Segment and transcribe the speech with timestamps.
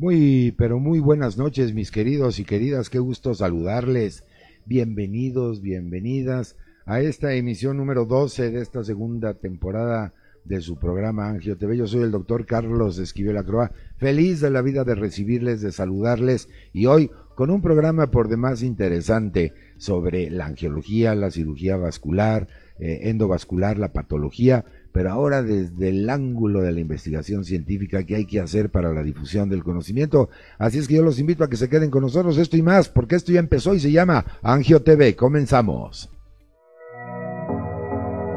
[0.00, 2.88] Muy, pero muy buenas noches, mis queridos y queridas.
[2.88, 4.24] Qué gusto saludarles.
[4.64, 10.14] Bienvenidos, bienvenidas a esta emisión número 12 de esta segunda temporada
[10.46, 11.76] de su programa Angio TV.
[11.76, 13.72] Yo soy el doctor Carlos Esquivel Acroa.
[13.98, 18.62] Feliz de la vida de recibirles, de saludarles y hoy con un programa por demás
[18.62, 22.48] interesante sobre la angiología, la cirugía vascular,
[22.78, 28.26] eh, endovascular, la patología pero ahora desde el ángulo de la investigación científica que hay
[28.26, 30.30] que hacer para la difusión del conocimiento.
[30.58, 32.88] Así es que yo los invito a que se queden con nosotros esto y más,
[32.88, 35.14] porque esto ya empezó y se llama Angio TV.
[35.16, 36.10] Comenzamos.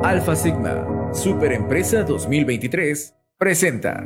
[0.03, 4.05] Alfa Sigma, Superempresa 2023, presenta.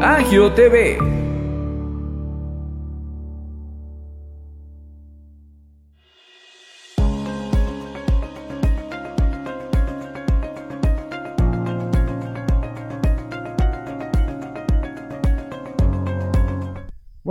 [0.00, 1.21] Angio TV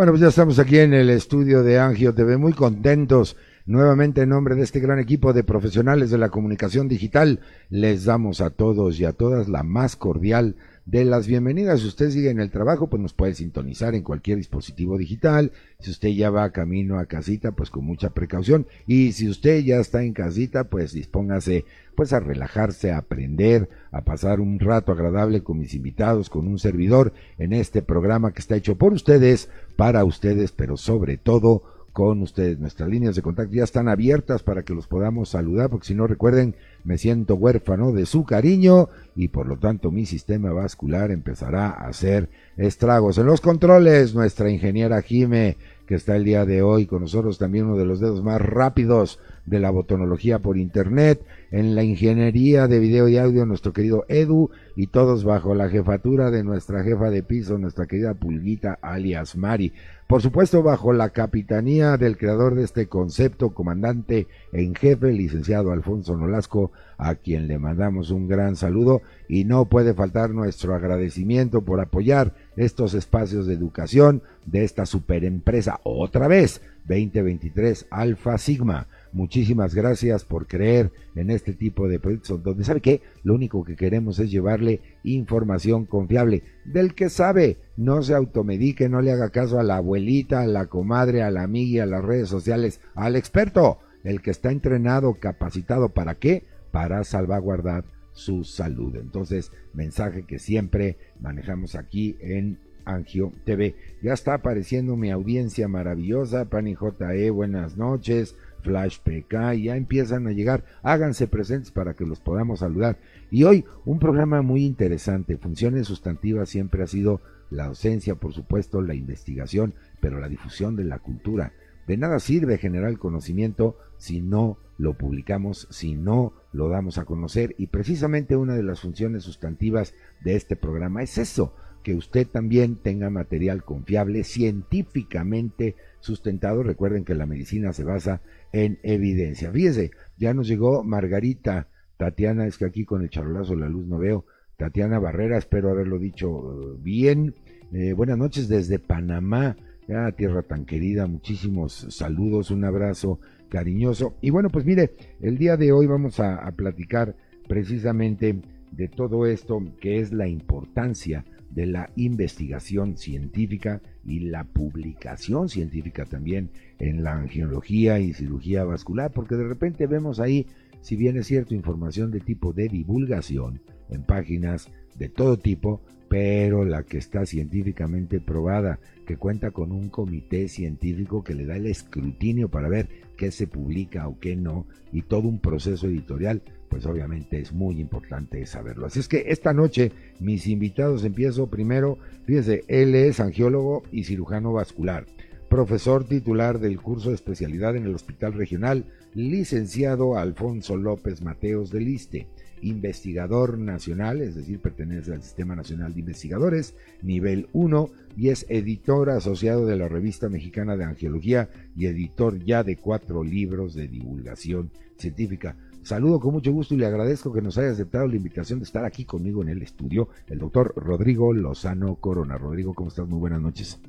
[0.01, 3.37] Bueno, pues ya estamos aquí en el estudio de Angio TV, muy contentos.
[3.67, 8.41] Nuevamente en nombre de este gran equipo de profesionales de la comunicación digital, les damos
[8.41, 11.81] a todos y a todas la más cordial de las bienvenidas.
[11.81, 15.51] Si usted sigue en el trabajo, pues nos puede sintonizar en cualquier dispositivo digital.
[15.79, 18.67] Si usted ya va camino a casita, pues con mucha precaución.
[18.87, 21.65] Y si usted ya está en casita, pues dispóngase
[21.95, 26.57] pues a relajarse, a aprender, a pasar un rato agradable con mis invitados, con un
[26.57, 31.63] servidor en este programa que está hecho por ustedes, para ustedes, pero sobre todo
[31.93, 32.59] con ustedes.
[32.59, 36.07] Nuestras líneas de contacto ya están abiertas para que los podamos saludar, porque si no
[36.07, 41.67] recuerden, me siento huérfano de su cariño y por lo tanto mi sistema vascular empezará
[41.67, 43.17] a hacer estragos.
[43.17, 47.65] En los controles, nuestra ingeniera Jime, que está el día de hoy con nosotros, también
[47.65, 52.79] uno de los dedos más rápidos de la botonología por internet, en la ingeniería de
[52.79, 57.23] video y audio, nuestro querido Edu, y todos bajo la jefatura de nuestra jefa de
[57.23, 59.73] piso, nuestra querida Pulguita alias Mari.
[60.07, 66.17] Por supuesto, bajo la capitanía del creador de este concepto, comandante en jefe, licenciado Alfonso
[66.17, 69.01] Nolasco, a quien le mandamos un gran saludo.
[69.29, 75.79] Y no puede faltar nuestro agradecimiento por apoyar estos espacios de educación de esta superempresa,
[75.83, 82.63] otra vez, 2023 Alfa Sigma Muchísimas gracias por creer en este tipo de proyectos donde
[82.63, 88.13] sabe que lo único que queremos es llevarle información confiable del que sabe, no se
[88.13, 91.87] automedique, no le haga caso a la abuelita, a la comadre, a la amiga, a
[91.87, 96.43] las redes sociales, al experto, el que está entrenado, capacitado, ¿para qué?
[96.71, 97.83] Para salvaguardar
[98.13, 98.95] su salud.
[98.95, 103.75] Entonces, mensaje que siempre manejamos aquí en Angio TV.
[104.01, 108.35] Ya está apareciendo mi audiencia maravillosa, Pani JE, buenas noches.
[108.61, 112.97] Flash PK, ya empiezan a llegar, háganse presentes para que los podamos saludar.
[113.29, 118.81] Y hoy un programa muy interesante, funciones sustantivas siempre ha sido la docencia, por supuesto,
[118.81, 121.51] la investigación, pero la difusión de la cultura.
[121.87, 127.53] De nada sirve generar conocimiento si no lo publicamos, si no lo damos a conocer.
[127.57, 132.75] Y precisamente una de las funciones sustantivas de este programa es eso, que usted también
[132.75, 136.63] tenga material confiable, científicamente sustentado.
[136.63, 138.21] Recuerden que la medicina se basa
[138.51, 139.51] en evidencia.
[139.51, 143.97] Fíjese, ya nos llegó Margarita, Tatiana, es que aquí con el charolazo la luz no
[143.97, 144.25] veo,
[144.57, 147.35] Tatiana Barrera, espero haberlo dicho eh, bien.
[147.73, 149.55] Eh, buenas noches desde Panamá,
[149.87, 154.15] ya tierra tan querida, muchísimos saludos, un abrazo cariñoso.
[154.21, 157.15] Y bueno, pues mire, el día de hoy vamos a, a platicar
[157.47, 158.39] precisamente
[158.71, 166.05] de todo esto que es la importancia de la investigación científica y la publicación científica
[166.05, 170.47] también en la angiología y cirugía vascular, porque de repente vemos ahí,
[170.81, 176.65] si bien es cierto, información de tipo de divulgación en páginas de todo tipo, pero
[176.65, 181.67] la que está científicamente probada, que cuenta con un comité científico que le da el
[181.67, 182.87] escrutinio para ver
[183.17, 187.81] qué se publica o qué no, y todo un proceso editorial, pues obviamente es muy
[187.81, 188.85] importante saberlo.
[188.85, 189.91] Así es que esta noche
[190.21, 195.05] mis invitados empiezo primero, fíjese, él es angiólogo y cirujano vascular,
[195.49, 201.81] profesor titular del curso de especialidad en el Hospital Regional, licenciado Alfonso López Mateos de
[201.81, 202.27] Liste,
[202.61, 209.09] investigador nacional, es decir, pertenece al Sistema Nacional de Investigadores, nivel 1, y es editor
[209.09, 214.71] asociado de la Revista Mexicana de Angiología y editor ya de cuatro libros de divulgación
[214.97, 215.57] científica.
[215.83, 218.85] Saludo con mucho gusto y le agradezco que nos haya aceptado la invitación de estar
[218.85, 222.37] aquí conmigo en el estudio, el doctor Rodrigo Lozano Corona.
[222.37, 223.07] Rodrigo, ¿cómo estás?
[223.07, 223.79] Muy buenas noches.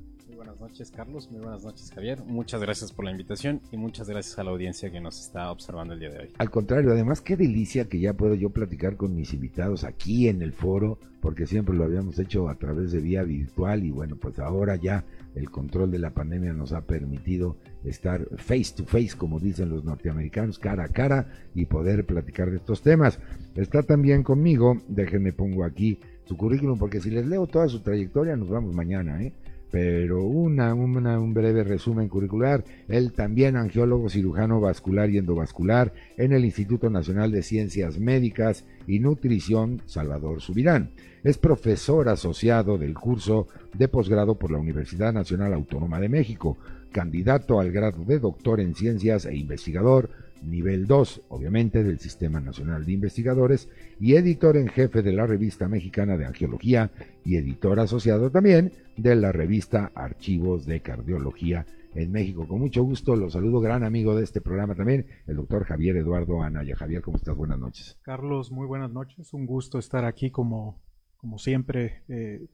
[0.63, 1.29] Buenas noches, Carlos.
[1.29, 2.23] Muy buenas noches, Javier.
[2.25, 5.95] Muchas gracias por la invitación y muchas gracias a la audiencia que nos está observando
[5.95, 6.29] el día de hoy.
[6.39, 10.41] Al contrario, además, qué delicia que ya puedo yo platicar con mis invitados aquí en
[10.41, 14.39] el foro, porque siempre lo habíamos hecho a través de vía virtual y bueno, pues
[14.39, 15.05] ahora ya
[15.35, 19.83] el control de la pandemia nos ha permitido estar face to face, como dicen los
[19.83, 21.27] norteamericanos, cara a cara
[21.57, 23.19] y poder platicar de estos temas.
[23.57, 28.37] Está también conmigo, déjenme pongo aquí su currículum, porque si les leo toda su trayectoria
[28.37, 29.33] nos vamos mañana, ¿eh?
[29.73, 32.63] Pero una, un breve resumen curricular.
[32.89, 39.01] Él también angiólogo cirujano vascular y endovascular en el Instituto Nacional de Ciencias Médicas y
[39.01, 40.91] Nutrición Salvador Subirán.
[41.25, 46.59] Es profesor asociado del curso de posgrado por la Universidad Nacional Autónoma de México,
[46.91, 50.11] candidato al grado de doctor en ciencias e investigador
[50.45, 53.69] nivel 2, obviamente, del Sistema Nacional de Investigadores,
[54.01, 56.91] y editor en jefe de la Revista Mexicana de Angiología
[57.25, 62.47] y editor asociado también de la revista Archivos de Cardiología en México.
[62.49, 66.43] Con mucho gusto los saludo, gran amigo de este programa también, el doctor Javier Eduardo
[66.43, 66.77] Anaya.
[66.77, 67.37] Javier, ¿cómo estás?
[67.37, 67.99] Buenas noches.
[68.03, 69.33] Carlos, muy buenas noches.
[69.33, 70.81] Un gusto estar aquí como,
[71.17, 72.03] como siempre.
[72.09, 72.47] Eh,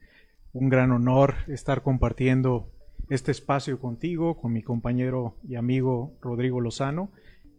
[0.52, 2.72] un gran honor estar compartiendo
[3.10, 7.10] este espacio contigo, con mi compañero y amigo Rodrigo Lozano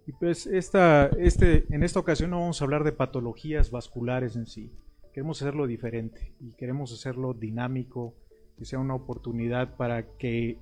[0.10, 4.48] y pues esta, este, en esta ocasión no vamos a hablar de patologías vasculares en
[4.48, 4.72] sí.
[5.14, 8.16] Queremos hacerlo diferente y queremos hacerlo dinámico,
[8.58, 10.58] que sea una oportunidad para que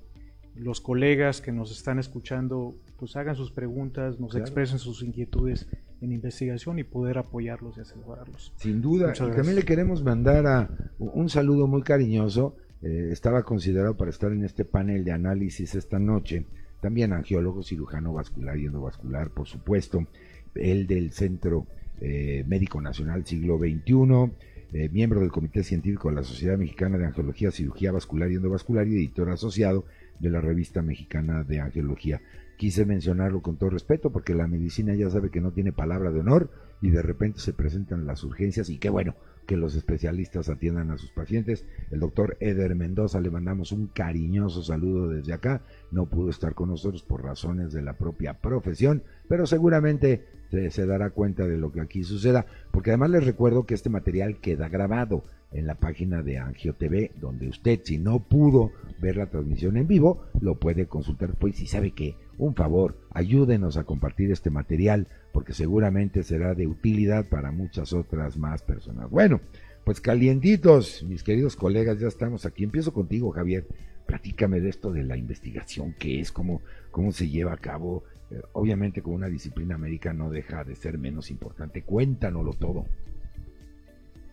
[0.54, 5.66] los colegas que nos están escuchando pues hagan sus preguntas, nos expresen sus inquietudes
[6.02, 8.52] en investigación y poder apoyarlos y asesorarlos.
[8.56, 10.68] Sin duda, también le queremos mandar a
[10.98, 12.54] un saludo muy cariñoso.
[12.82, 16.44] Eh, estaba considerado para estar en este panel de análisis esta noche
[16.80, 20.06] también angiólogo, cirujano vascular y endovascular, por supuesto,
[20.54, 21.66] el del Centro
[22.00, 24.32] eh, Médico Nacional Siglo XXI,
[24.72, 28.86] eh, miembro del Comité Científico de la Sociedad Mexicana de Angiología, Cirugía Vascular y Endovascular
[28.86, 29.84] y editor asociado
[30.18, 32.20] de la Revista Mexicana de Angiología.
[32.56, 36.20] Quise mencionarlo con todo respeto porque la medicina ya sabe que no tiene palabra de
[36.20, 36.50] honor
[36.82, 39.14] y de repente se presentan las urgencias y qué bueno,
[39.48, 41.64] que los especialistas atiendan a sus pacientes.
[41.90, 45.62] El doctor Eder Mendoza le mandamos un cariñoso saludo desde acá.
[45.90, 51.10] No pudo estar con nosotros por razones de la propia profesión, pero seguramente se, dará
[51.10, 55.24] cuenta de lo que aquí suceda, porque además les recuerdo que este material queda grabado
[55.50, 59.86] en la página de Angio TV, donde usted, si no pudo ver la transmisión en
[59.86, 61.36] vivo, lo puede consultar.
[61.36, 66.66] Pues si sabe que, un favor, ayúdenos a compartir este material porque seguramente será de
[66.66, 69.10] utilidad para muchas otras más personas.
[69.10, 69.40] Bueno,
[69.84, 72.64] pues calientitos, mis queridos colegas, ya estamos aquí.
[72.64, 73.66] Empiezo contigo, Javier.
[74.06, 78.04] Platícame de esto de la investigación, qué es, cómo, cómo se lleva a cabo.
[78.30, 81.82] Eh, obviamente con una disciplina médica no deja de ser menos importante.
[81.82, 82.86] Cuéntanoslo todo.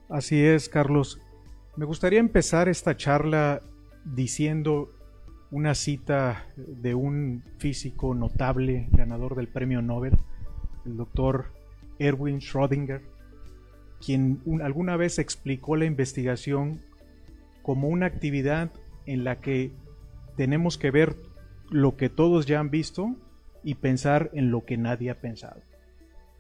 [0.10, 1.20] Así es, Carlos.
[1.76, 3.62] Me gustaría empezar esta charla
[4.06, 4.95] diciendo
[5.52, 10.18] una cita de un físico notable, ganador del premio Nobel,
[10.86, 11.54] el doctor
[12.00, 13.02] Erwin Schrödinger,
[14.04, 16.82] quien alguna vez explicó la investigación
[17.62, 18.72] como una actividad
[19.06, 19.72] en la que
[20.36, 21.16] tenemos que ver
[21.70, 23.16] lo que todos ya han visto
[23.64, 25.62] y pensar en lo que nadie ha pensado.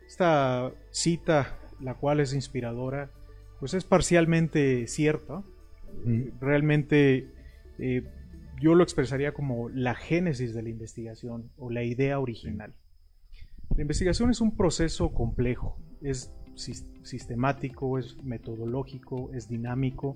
[0.06, 3.10] Esta cita, la cual es inspiradora,
[3.60, 5.42] pues es parcialmente cierta.
[6.40, 7.28] Realmente
[7.80, 8.04] eh,
[8.60, 12.74] yo lo expresaría como la génesis de la investigación o la idea original.
[13.76, 20.14] La investigación es un proceso complejo, es sistemático, es metodológico, es dinámico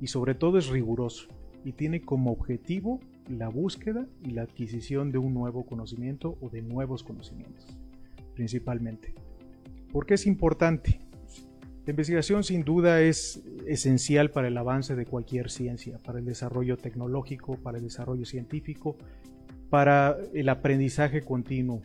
[0.00, 1.28] y sobre todo es riguroso
[1.64, 6.60] y tiene como objetivo la búsqueda y la adquisición de un nuevo conocimiento o de
[6.60, 7.78] nuevos conocimientos,
[8.34, 9.14] principalmente.
[9.92, 10.98] ¿Por qué es importante?
[11.84, 16.76] La investigación sin duda es esencial para el avance de cualquier ciencia, para el desarrollo
[16.76, 18.96] tecnológico, para el desarrollo científico,
[19.68, 21.82] para el aprendizaje continuo,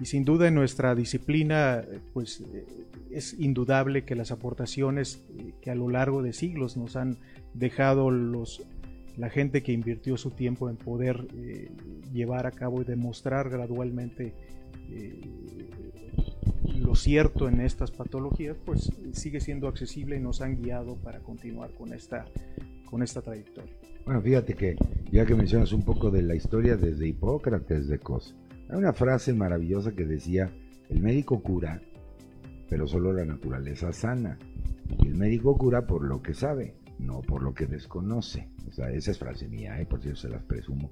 [0.00, 2.66] y sin duda en nuestra disciplina, pues eh,
[3.10, 7.16] es indudable que las aportaciones eh, que a lo largo de siglos nos han
[7.54, 8.62] dejado los,
[9.16, 11.70] la gente que invirtió su tiempo en poder eh,
[12.12, 14.34] llevar a cabo y demostrar gradualmente
[16.78, 21.70] lo cierto en estas patologías, pues sigue siendo accesible y nos han guiado para continuar
[21.72, 22.24] con esta,
[22.90, 23.72] con esta trayectoria.
[24.04, 24.76] Bueno, fíjate que
[25.10, 28.36] ya que mencionas un poco de la historia desde Hipócrates de Cos,
[28.68, 30.50] hay una frase maravillosa que decía,
[30.88, 31.80] el médico cura,
[32.68, 34.38] pero solo la naturaleza sana.
[35.02, 38.48] Y el médico cura por lo que sabe, no por lo que desconoce.
[38.68, 39.86] O sea, esa es frase mía, ¿eh?
[39.86, 40.90] por cierto se las presumo.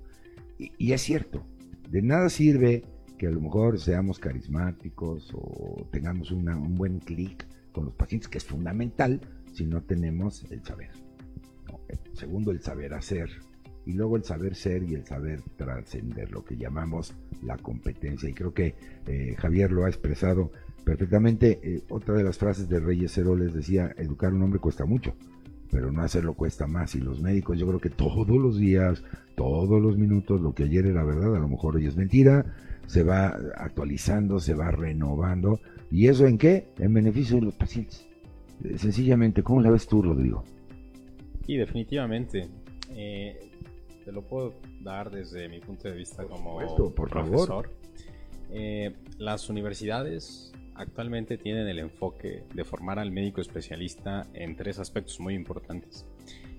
[0.58, 1.44] Y, es cierto,
[1.90, 2.84] de nada sirve
[3.18, 8.38] que a lo mejor seamos carismáticos o tengamos un buen clic con los pacientes, que
[8.38, 9.20] es fundamental
[9.52, 10.90] si no tenemos el saber.
[12.12, 13.30] segundo, el saber hacer.
[13.86, 18.28] y luego el saber ser y el saber trascender, lo que llamamos la competencia.
[18.28, 18.74] Y creo que
[19.06, 20.50] eh, Javier lo ha expresado
[20.84, 21.60] perfectamente.
[21.62, 25.14] Eh, otra de las frases de Reyes Heroles decía, educar a un hombre cuesta mucho,
[25.70, 26.94] pero no hacerlo cuesta más.
[26.94, 29.02] Y los médicos, yo creo que todos los días,
[29.34, 32.46] todos los minutos, lo que ayer era verdad, a lo mejor hoy es mentira,
[32.86, 35.60] se va actualizando, se va renovando.
[35.90, 36.68] ¿Y eso en qué?
[36.78, 38.06] En beneficio de los pacientes.
[38.64, 40.44] Eh, sencillamente, ¿cómo la ves tú, Rodrigo?
[41.46, 42.48] Y definitivamente,
[42.90, 43.38] eh,
[44.04, 46.58] te lo puedo dar desde mi punto de vista como
[46.94, 47.70] profesor.
[48.50, 55.20] Eh, las universidades actualmente tienen el enfoque de formar al médico especialista en tres aspectos
[55.20, 56.06] muy importantes.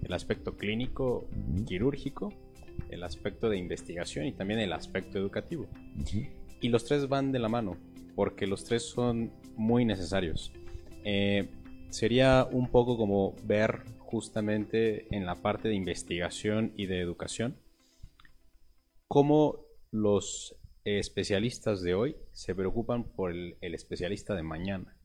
[0.04, 1.28] El aspecto clínico,
[1.66, 2.34] quirúrgico,
[2.90, 5.68] el aspecto de investigación y también el aspecto educativo.
[6.62, 7.78] Y los tres van de la mano,
[8.16, 10.52] porque los tres son muy necesarios.
[11.04, 11.50] Eh,
[11.90, 17.58] sería un poco como ver justamente en la parte de investigación y de educación,
[19.08, 24.96] cómo los especialistas de hoy se preocupan por el, especialista de mañana,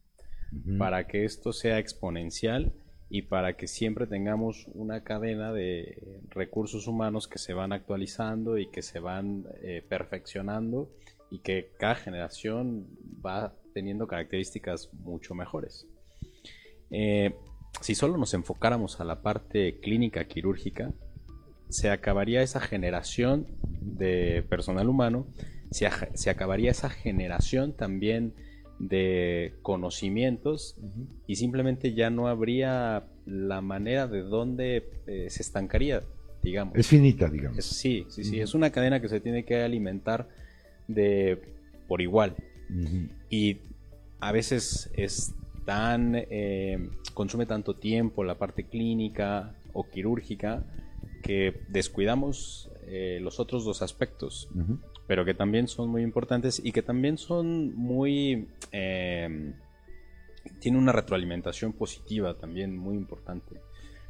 [0.79, 2.73] para que esto sea exponencial
[3.11, 8.71] y para que siempre tengamos una cadena de recursos humanos que se van actualizando y
[8.71, 10.88] que se van eh, perfeccionando
[11.29, 12.87] y que cada generación
[13.25, 15.87] va teniendo características mucho mejores.
[16.90, 17.35] Eh,
[17.81, 20.93] si solo nos enfocáramos a la parte clínica quirúrgica,
[21.69, 23.47] se acabaría esa generación
[23.81, 25.26] de personal humano,
[25.71, 28.35] se, acabaría esa generación también
[28.80, 30.75] de conocimientos
[31.26, 36.02] y simplemente ya no habría la manera de dónde eh, se estancaría,
[36.42, 36.76] digamos.
[36.76, 37.62] Es finita, digamos.
[37.64, 40.28] sí, sí, sí, es una cadena que se tiene que alimentar
[40.88, 41.38] de
[41.87, 42.34] por igual.
[43.28, 43.58] Y
[44.20, 45.34] a veces es
[45.66, 50.64] tan eh, consume tanto tiempo la parte clínica o quirúrgica
[51.22, 54.49] que descuidamos eh, los otros dos aspectos,
[55.11, 58.47] pero que también son muy importantes y que también son muy...
[58.71, 59.52] Eh,
[60.61, 63.61] tiene una retroalimentación positiva también muy importante.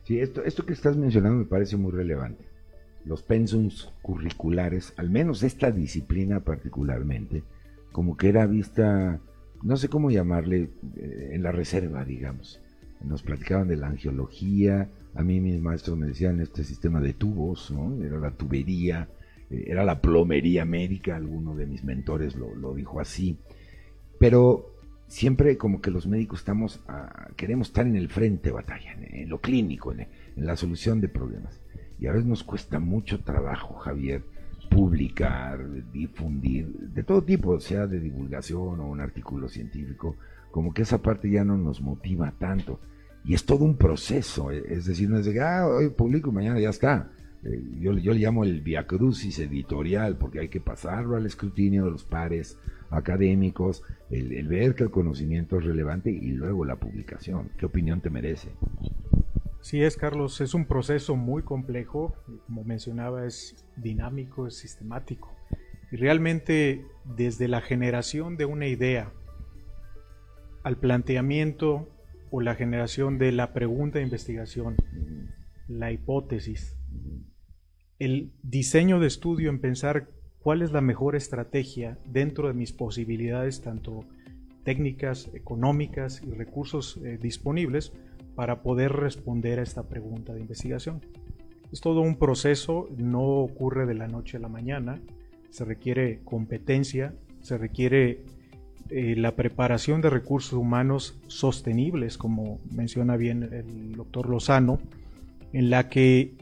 [0.03, 2.45] Sí, esto, esto que estás mencionando me parece muy relevante.
[3.07, 7.45] Los pensums curriculares, al menos esta disciplina particularmente,
[7.93, 9.21] como que era vista,
[9.63, 12.61] no sé cómo llamarle, eh, en la reserva, digamos
[13.03, 17.71] nos platicaban de la angiología, a mí mis maestros me decían este sistema de tubos,
[17.71, 18.05] ¿no?
[18.05, 19.09] Era la tubería,
[19.51, 23.39] era la plomería médica, alguno de mis mentores lo, dijo así.
[24.19, 24.75] Pero
[25.09, 26.81] siempre como que los médicos estamos,
[27.37, 31.61] queremos estar en el frente de batalla, en, lo clínico, en, la solución de problemas.
[31.99, 34.23] Y a veces nos cuesta mucho trabajo, Javier,
[34.71, 35.59] publicar,
[35.93, 40.17] difundir, de todo tipo, sea de divulgación o un artículo científico,
[40.51, 42.81] como que esa parte ya no nos motiva tanto.
[43.25, 46.35] Y es todo un proceso, eh, es decir, no es de ah, hoy publico y
[46.35, 47.11] mañana ya está.
[47.45, 51.91] Eh, yo, yo, le llamo el viacrucis editorial, porque hay que pasarlo al escrutinio de
[51.91, 52.59] los pares
[52.91, 57.51] académicos, el, ver que el conocimiento es relevante y luego la publicación.
[57.57, 58.51] ¿Qué opinión te merece?
[59.63, 62.15] Sí es, Carlos, es un proceso muy complejo,
[62.47, 65.35] como mencionaba, es dinámico, es sistemático.
[65.93, 69.13] Y realmente desde la generación de una idea
[70.63, 71.89] al planteamiento
[72.31, 74.77] o la generación de la pregunta de investigación,
[75.69, 76.77] la hipótesis,
[78.01, 80.09] el diseño de estudio en pensar
[80.41, 84.05] cuál es la mejor estrategia dentro de mis posibilidades, tanto
[84.65, 87.93] técnicas, económicas y recursos eh, disponibles
[88.35, 91.03] para poder responder a esta pregunta de investigación.
[91.73, 94.99] Es todo un proceso, no ocurre de la noche a la mañana,
[95.51, 98.25] se requiere competencia, se requiere
[98.89, 104.81] eh, la preparación de recursos humanos sostenibles, como menciona bien el doctor Lozano,
[105.53, 106.35] en la que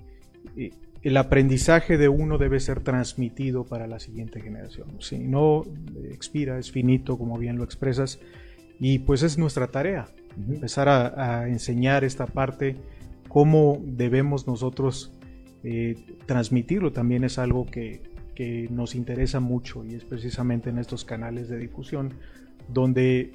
[0.57, 0.71] eh,
[1.03, 5.01] el aprendizaje de uno debe ser transmitido para la siguiente generación.
[5.01, 5.65] Si no
[6.11, 8.19] expira, es finito, como bien lo expresas,
[8.81, 12.77] y pues es nuestra tarea, empezar a, enseñar esta parte,
[13.29, 15.13] cómo debemos nosotros
[15.65, 18.03] eh, transmitirlo, también es algo que,
[18.35, 22.15] que nos interesa mucho y es precisamente en estos canales de difusión
[22.69, 23.33] donde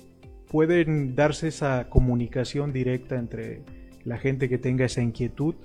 [0.50, 3.64] pueden darse esa comunicación directa entre
[4.06, 5.56] la gente que tenga esa inquietud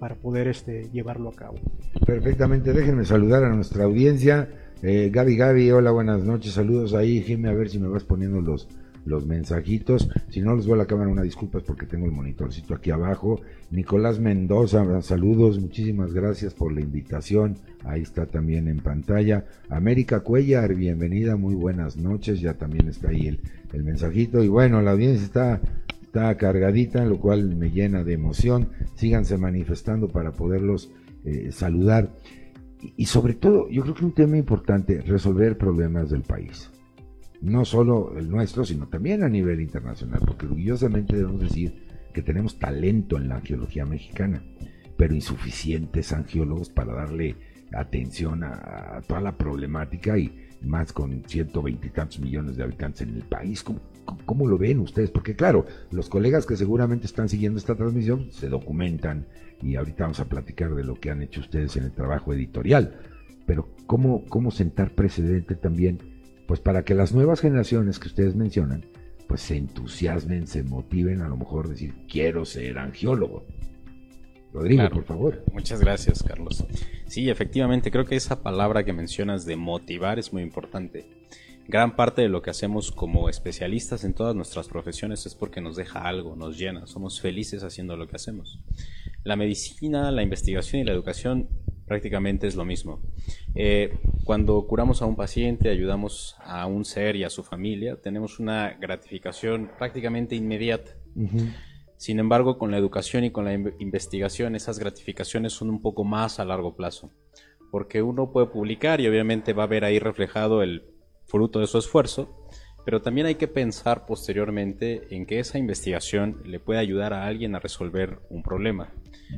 [0.00, 1.58] para poder este, llevarlo a cabo.
[2.06, 4.48] Perfectamente, déjenme saludar a nuestra audiencia.
[4.82, 8.40] Eh, Gaby Gaby, hola, buenas noches, saludos ahí, Jimmy, a ver si me vas poniendo
[8.40, 8.66] los,
[9.04, 10.08] los mensajitos.
[10.30, 13.42] Si no les veo a la cámara, una disculpa porque tengo el monitorcito aquí abajo.
[13.70, 17.58] Nicolás Mendoza, saludos, muchísimas gracias por la invitación.
[17.84, 19.44] Ahí está también en pantalla.
[19.68, 22.40] América Cuellar, bienvenida, muy buenas noches.
[22.40, 23.40] Ya también está ahí el,
[23.74, 24.42] el mensajito.
[24.42, 25.60] Y bueno, la audiencia está,
[26.10, 28.70] está cargadita, lo cual me llena de emoción.
[28.96, 30.90] Síganse manifestando para poderlos
[31.24, 32.10] eh, saludar.
[32.96, 36.70] Y, sobre todo, yo creo que un tema importante, resolver problemas del país.
[37.40, 42.58] No solo el nuestro, sino también a nivel internacional, porque orgullosamente debemos decir que tenemos
[42.58, 44.42] talento en la angiología mexicana,
[44.96, 47.36] pero insuficientes angiólogos para darle
[47.72, 53.14] atención a, toda la problemática y más con 120 y tantos millones de habitantes en
[53.14, 53.62] el país.
[53.62, 53.80] ¿Cómo,
[54.24, 55.10] ¿Cómo, lo ven ustedes?
[55.10, 59.26] Porque claro, los colegas que seguramente están siguiendo esta transmisión se documentan
[59.62, 62.98] y ahorita vamos a platicar de lo que han hecho ustedes en el trabajo editorial.
[63.46, 65.98] Pero ¿cómo, cómo sentar precedente también?
[66.46, 68.86] Pues para que las nuevas generaciones que ustedes mencionan,
[69.28, 73.46] pues se entusiasmen, se motiven a lo mejor decir, quiero ser angiólogo.
[74.52, 75.44] Rodrigo, por favor.
[75.52, 76.64] Muchas gracias, Carlos.
[77.06, 81.06] Sí, efectivamente, creo que esa palabra que mencionas de motivar es muy importante.
[81.70, 85.76] Gran parte de lo que hacemos como especialistas en todas nuestras profesiones es porque nos
[85.76, 88.58] deja algo, nos llena, somos felices haciendo lo que hacemos.
[89.22, 91.48] La medicina, la investigación y la educación
[91.86, 93.00] prácticamente es lo mismo.
[93.54, 98.40] Eh, cuando curamos a un paciente, ayudamos a un ser y a su familia, tenemos
[98.40, 100.90] una gratificación prácticamente inmediata.
[101.96, 106.40] Sin embargo, con la educación y con la investigación, esas gratificaciones son un poco más
[106.40, 107.12] a largo plazo,
[107.70, 110.98] porque uno puede publicar y obviamente va a ver ahí reflejado el
[111.30, 112.28] fruto de su esfuerzo,
[112.84, 117.54] pero también hay que pensar posteriormente en que esa investigación le puede ayudar a alguien
[117.54, 118.92] a resolver un problema.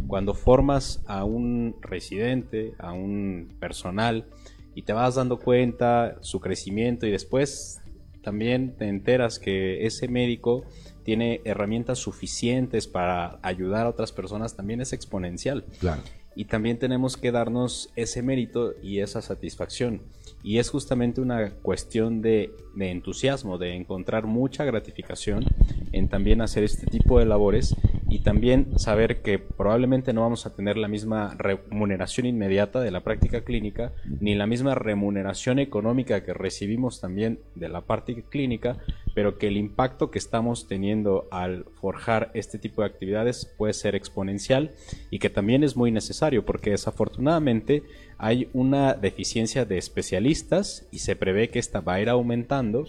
[0.06, 4.26] Cuando formas a un residente, a un personal,
[4.74, 7.82] y te vas dando cuenta su crecimiento y después
[8.22, 10.64] también te enteras que ese médico
[11.02, 15.66] tiene herramientas suficientes para ayudar a otras personas, también es exponencial.
[15.80, 16.02] Claro.
[16.34, 20.00] Y también tenemos que darnos ese mérito y esa satisfacción.
[20.42, 25.44] Y es justamente una cuestión de, entusiasmo, de encontrar mucha gratificación
[25.92, 27.76] en también hacer este tipo de labores
[28.12, 33.00] y también saber que probablemente no vamos a tener la misma remuneración inmediata de la
[33.00, 38.76] práctica clínica, ni la misma remuneración económica que recibimos también de la parte clínica,
[39.14, 43.94] pero que el impacto que estamos teniendo al forjar este tipo de actividades puede ser
[43.94, 44.72] exponencial
[45.10, 47.82] y que también es muy necesario porque desafortunadamente
[48.22, 52.84] hay una deficiencia de especialistas y se prevé que esta va a ir aumentando.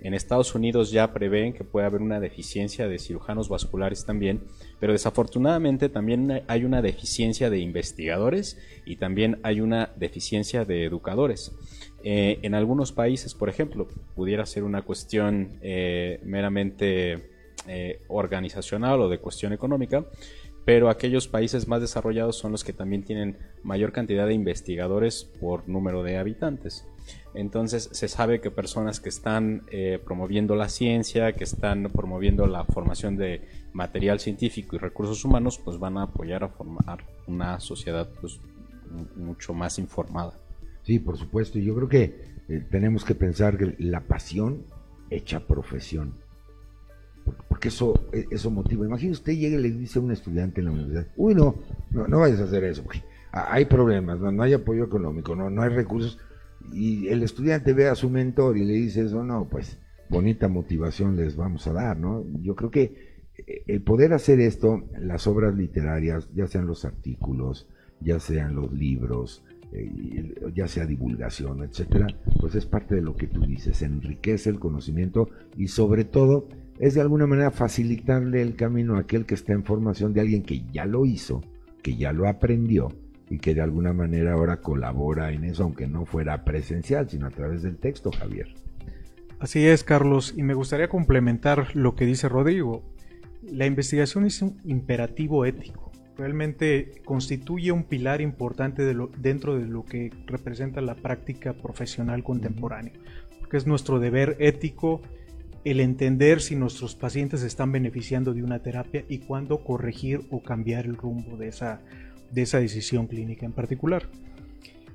[0.00, 4.40] En Estados Unidos ya prevén que puede haber una deficiencia de cirujanos vasculares también,
[4.80, 11.54] pero desafortunadamente también hay una deficiencia de investigadores y también hay una deficiencia de educadores.
[12.02, 17.28] Eh, en algunos países, por ejemplo, pudiera ser una cuestión eh, meramente
[17.68, 20.06] eh, organizacional o de cuestión económica,
[20.70, 25.68] pero aquellos países más desarrollados son los que también tienen mayor cantidad de investigadores por
[25.68, 26.86] número de habitantes.
[27.34, 32.62] Entonces se sabe que personas que están eh, promoviendo la ciencia, que están promoviendo la
[32.66, 38.08] formación de material científico y recursos humanos, pues van a apoyar a formar una sociedad
[38.20, 38.38] pues,
[39.16, 40.38] mucho más informada.
[40.84, 41.58] Sí, por supuesto.
[41.58, 42.04] Yo creo que
[42.48, 44.66] eh, tenemos que pensar que la pasión
[45.10, 46.14] hecha profesión
[47.48, 48.86] porque eso, e, eso motiva.
[48.86, 51.56] Imagínese usted llega y le dice a un estudiante en la universidad, uy, no,
[51.90, 53.02] no, vayas a hacer eso, porque
[53.32, 56.18] hay problemas, no, hay apoyo económico, no, no hay recursos,
[56.72, 59.78] y el estudiante ve a su mentor y le dice eso, no, pues
[60.08, 62.24] bonita motivación les vamos a dar, ¿no?
[62.42, 63.10] Yo creo que
[63.46, 67.68] eh, el poder hacer esto, las obras literarias, ya sean los artículos,
[68.00, 72.08] ya sean los libros, eh, ya sea divulgación, etcétera,
[72.40, 76.48] pues es parte de lo que tú dices, enriquece el conocimiento y sobre todo
[76.80, 80.42] es de alguna manera facilitarle el camino a aquel que está en formación de alguien
[80.42, 81.42] que ya lo hizo,
[81.82, 82.88] que ya lo aprendió
[83.28, 87.30] y que de alguna manera ahora colabora en eso, aunque no fuera presencial, sino a
[87.30, 88.54] través del texto, Javier.
[89.38, 92.82] Así es, Carlos, y me gustaría complementar lo que dice Rodrigo.
[93.42, 95.92] La investigación es un imperativo ético.
[96.16, 98.82] Realmente constituye un pilar importante
[99.18, 102.94] dentro de lo que representa la práctica profesional contemporánea,
[103.38, 105.02] porque es nuestro deber ético
[105.64, 110.86] el entender si nuestros pacientes están beneficiando de una terapia y cuándo corregir o cambiar
[110.86, 111.80] el rumbo de esa,
[112.30, 114.08] de esa decisión clínica en particular.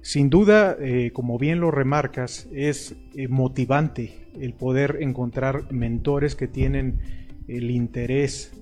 [0.02, 6.48] Sin duda, eh, como bien lo remarcas, es eh, motivante el poder encontrar mentores que
[6.48, 7.00] tienen
[7.48, 8.54] el interés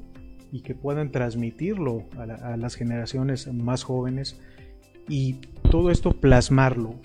[0.52, 4.40] y que puedan transmitirlo a las generaciones más jóvenes
[5.10, 5.38] y
[5.70, 6.96] todo esto plasmarlo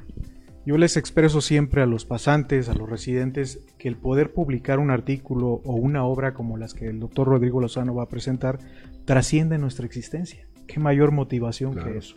[0.69, 4.91] yo les expreso siempre a los pasantes, a los residentes, que el poder publicar un
[4.91, 8.59] artículo o una obra como las que el doctor Rodrigo Lozano va a presentar
[9.07, 10.47] trasciende nuestra existencia.
[10.67, 12.17] ¿Qué mayor motivación que eso?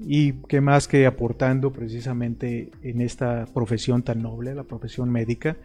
[0.00, 5.58] Y qué más que aportando precisamente en esta profesión tan noble, la profesión médica,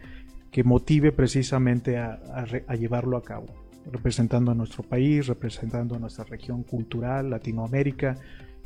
[0.50, 2.20] que motive precisamente a,
[2.66, 3.46] a llevarlo a cabo,
[3.90, 8.18] representando a nuestro país, representando a nuestra región cultural, Latinoamérica,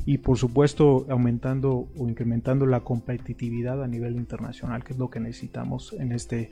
[0.05, 5.19] y por supuesto aumentando o incrementando la competitividad a nivel internacional, que es lo que
[5.19, 6.51] necesitamos en este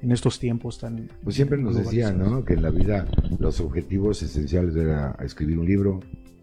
[0.00, 2.44] en estos tiempos tan pues siempre nos decían ¿no?
[2.44, 3.06] que en la vida
[3.38, 6.00] los objetivos esenciales era escribir un libro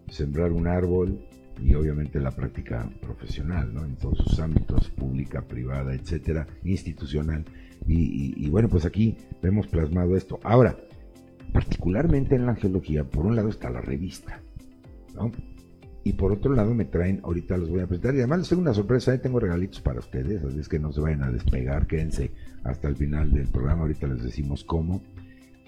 [0.08, 1.18] sembrar un árbol
[1.58, 3.84] y obviamente la práctica profesional ¿no?
[3.84, 7.46] en todos sus ámbitos pública privada etcétera institucional
[7.86, 10.76] y, y bueno pues aquí vemos plasmado esto ahora
[11.52, 14.42] particularmente en la angelología por un lado está la revista
[15.14, 15.32] ¿no?
[16.06, 18.14] Y por otro lado me traen, ahorita los voy a presentar.
[18.14, 20.92] Y además les tengo una sorpresa, ahí tengo regalitos para ustedes, así es que no
[20.92, 22.30] se vayan a despegar, quédense
[22.62, 25.02] hasta el final del programa, ahorita les decimos cómo.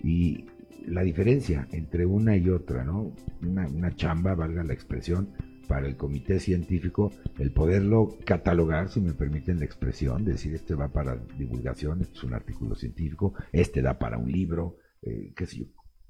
[0.01, 0.44] Y
[0.87, 3.12] la diferencia entre una y otra, ¿no?
[3.42, 5.31] Una, una chamba, valga la expresión,
[5.66, 10.87] para el comité científico, el poderlo catalogar, si me permiten la expresión, decir este va
[10.87, 15.59] para divulgación, este es un artículo científico, este da para un libro, eh, qué sé
[15.59, 15.64] yo.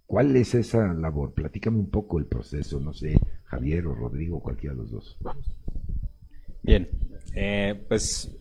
[0.09, 1.35] ¿Cuál es esa labor?
[1.35, 5.19] Platícame un poco el proceso, no sé, Javier o Rodrigo, cualquiera de los dos.
[6.63, 6.89] Bien,
[7.35, 8.35] eh, pues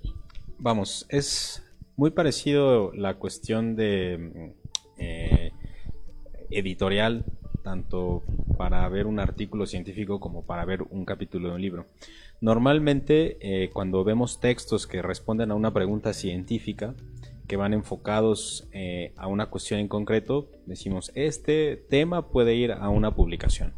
[0.57, 1.61] vamos, es
[1.97, 4.53] muy parecido la cuestión de
[4.97, 5.51] eh,
[6.51, 7.25] editorial,
[7.65, 8.23] tanto
[8.57, 11.85] para ver un artículo científico como para ver un capítulo de un libro.
[12.39, 16.95] Normalmente, eh, cuando vemos textos que responden a una pregunta científica,
[17.47, 18.67] que van enfocados
[19.15, 23.73] a una cuestión en concreto, decimos, este tema puede ir a una publicación.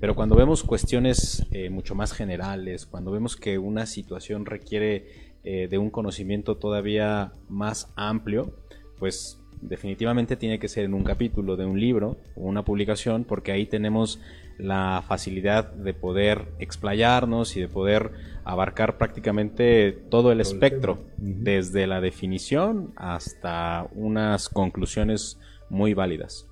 [0.00, 5.68] Pero cuando vemos cuestiones eh, mucho más generales, cuando vemos que una situación requiere eh,
[5.68, 8.56] de un conocimiento todavía más amplio,
[8.98, 13.52] pues definitivamente tiene que ser en un capítulo de un libro o una publicación, porque
[13.52, 14.20] ahí tenemos
[14.58, 18.12] la facilidad de poder explayarnos y de poder
[18.44, 26.46] abarcar prácticamente todo el espectro, desde la definición hasta unas conclusiones muy válidas.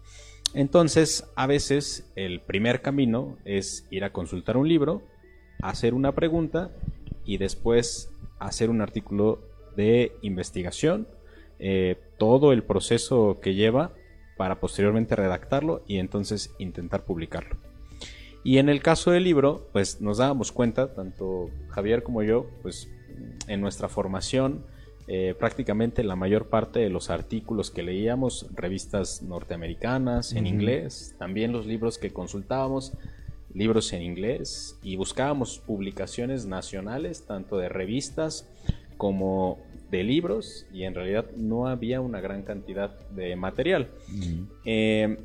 [0.54, 5.02] Entonces, a veces el primer camino es ir a consultar un libro,
[5.60, 6.70] hacer una pregunta
[7.24, 9.40] y después hacer un artículo
[9.76, 11.06] de investigación,
[11.58, 13.92] eh, todo el proceso que lleva
[14.36, 17.56] para posteriormente redactarlo y entonces intentar publicarlo.
[18.44, 22.88] Y en el caso del libro, pues nos dábamos cuenta, tanto Javier como yo, pues
[23.48, 24.64] en nuestra formación,
[25.10, 31.50] eh, prácticamente la mayor parte de los artículos que leíamos, revistas norteamericanas en inglés, también
[31.50, 32.92] los libros que consultábamos,
[33.54, 38.48] libros en inglés y buscábamos publicaciones nacionales, tanto de revistas
[38.98, 39.58] como
[39.90, 43.88] de libros y en realidad no había una gran cantidad de material.
[44.64, 45.16] Eh,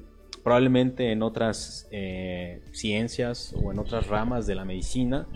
[0.44, 5.28] probablemente en otras eh, ciencias o en otras ramas de la medicina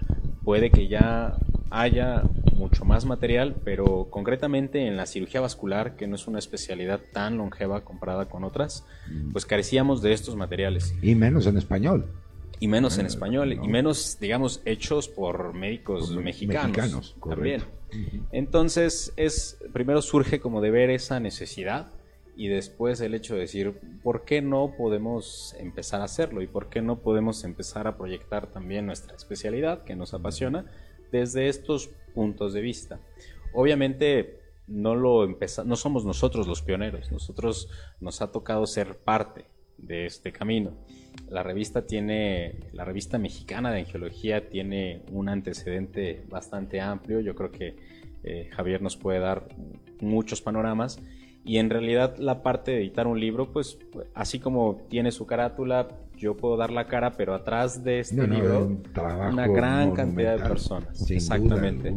[0.43, 1.37] puede que ya
[1.69, 6.99] haya mucho más material, pero concretamente en la cirugía vascular, que no es una especialidad
[7.13, 8.85] tan longeva comparada con otras,
[9.31, 10.95] pues carecíamos de estos materiales.
[11.01, 12.05] Y menos en español.
[12.59, 17.61] Y menos en español, y menos, digamos, hechos por médicos mexicanos, también.
[18.31, 21.91] Entonces, es primero surge como de ver esa necesidad
[22.35, 26.41] y después el hecho de decir, ¿por qué no podemos empezar a hacerlo?
[26.41, 30.65] ¿Y por qué no podemos empezar a proyectar también nuestra especialidad que nos apasiona?
[31.11, 32.99] desde estos puntos de vista.
[33.53, 35.27] Obviamente no lo
[35.65, 37.69] no somos nosotros los pioneros, nosotros
[38.01, 39.45] nos ha tocado ser parte
[39.77, 40.71] de este camino.
[41.29, 47.51] La revista tiene, la revista mexicana de angiología tiene un antecedente bastante amplio, yo creo
[47.51, 47.75] que
[48.23, 49.47] eh, Javier nos puede dar
[49.99, 50.99] muchos panoramas.
[51.43, 53.79] Y en realidad la parte de editar un libro, pues
[54.13, 55.87] así como tiene su carátula,
[56.17, 58.81] yo puedo dar la cara, pero atrás de este libro,
[59.31, 61.95] una gran cantidad de personas, exactamente,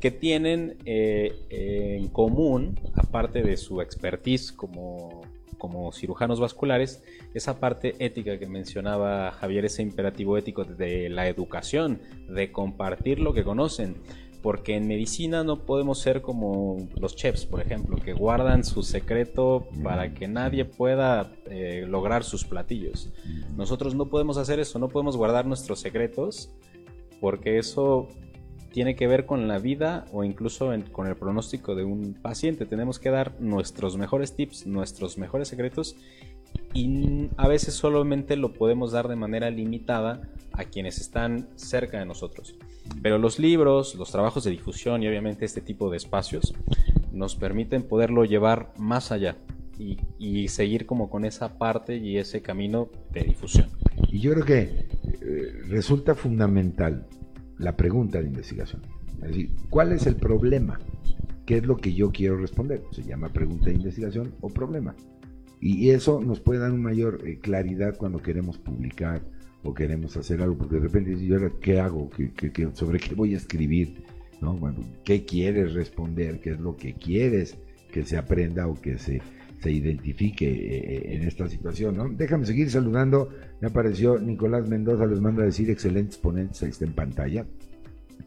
[0.00, 5.22] que tienen eh, en común, aparte de su expertise como,
[5.60, 12.00] como cirujanos vasculares, esa parte ética que mencionaba Javier, ese imperativo ético de la educación,
[12.28, 13.94] de compartir lo que conocen
[14.42, 19.68] porque en medicina no podemos ser como los chefs, por ejemplo, que guardan su secreto
[19.82, 23.10] para que nadie pueda eh, lograr sus platillos.
[23.56, 26.50] Nosotros no podemos hacer eso, no podemos guardar nuestros secretos,
[27.20, 28.08] porque eso
[28.72, 32.66] tiene que ver con la vida o incluso con el pronóstico de un paciente.
[32.66, 35.96] Tenemos que dar nuestros mejores tips, nuestros mejores secretos
[36.72, 42.06] y a veces solamente lo podemos dar de manera limitada a quienes están cerca de
[42.06, 42.54] nosotros.
[43.02, 46.54] Pero los libros, los trabajos de difusión y obviamente este tipo de espacios
[47.12, 49.36] nos permiten poderlo llevar más allá
[50.18, 53.70] y, seguir como con esa parte y ese camino de difusión.
[54.08, 57.06] Y yo creo que eh, resulta fundamental
[57.60, 58.82] la pregunta de investigación.
[59.22, 60.80] Es decir, ¿cuál es el problema?
[61.44, 62.82] ¿Qué es lo que yo quiero responder?
[62.92, 64.94] Se llama pregunta de investigación o problema.
[65.60, 69.22] Y eso nos puede dar una mayor eh, claridad cuando queremos publicar
[69.62, 72.08] o queremos hacer algo, porque de repente dices, ¿y ahora qué hago?
[72.08, 74.02] ¿Qué, sobre qué voy a escribir?
[74.40, 74.58] ¿No?
[75.04, 76.40] ¿qué quieres responder?
[76.40, 77.58] ¿Qué es lo que quieres
[77.92, 79.20] que se aprenda o que se,
[79.60, 81.96] se identifique eh, eh, en esta situación?
[81.96, 82.08] ¿no?
[82.08, 83.28] Déjame seguir saludando.
[83.60, 87.46] Me apareció Nicolás Mendoza, les manda a decir excelentes ponentes, está en pantalla.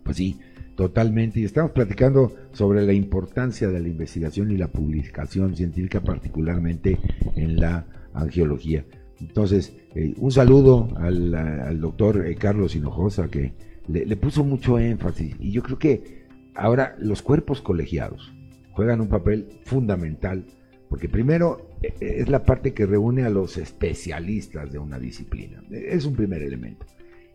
[0.04, 0.40] Pues sí,
[0.76, 1.40] totalmente.
[1.40, 6.98] Y estamos platicando sobre la importancia de la investigación y la publicación científica, particularmente
[7.36, 8.86] en la angiología.
[9.20, 13.54] Entonces, eh, un saludo al, doctor Carlos Hinojosa que
[13.88, 16.24] le, puso mucho énfasis y yo creo que
[16.56, 18.34] ahora los cuerpos colegiados
[18.72, 20.46] juegan un papel fundamental
[20.94, 25.64] porque primero e, e, es la parte que reúne a los especialistas de una disciplina,
[25.72, 26.86] es un primer elemento.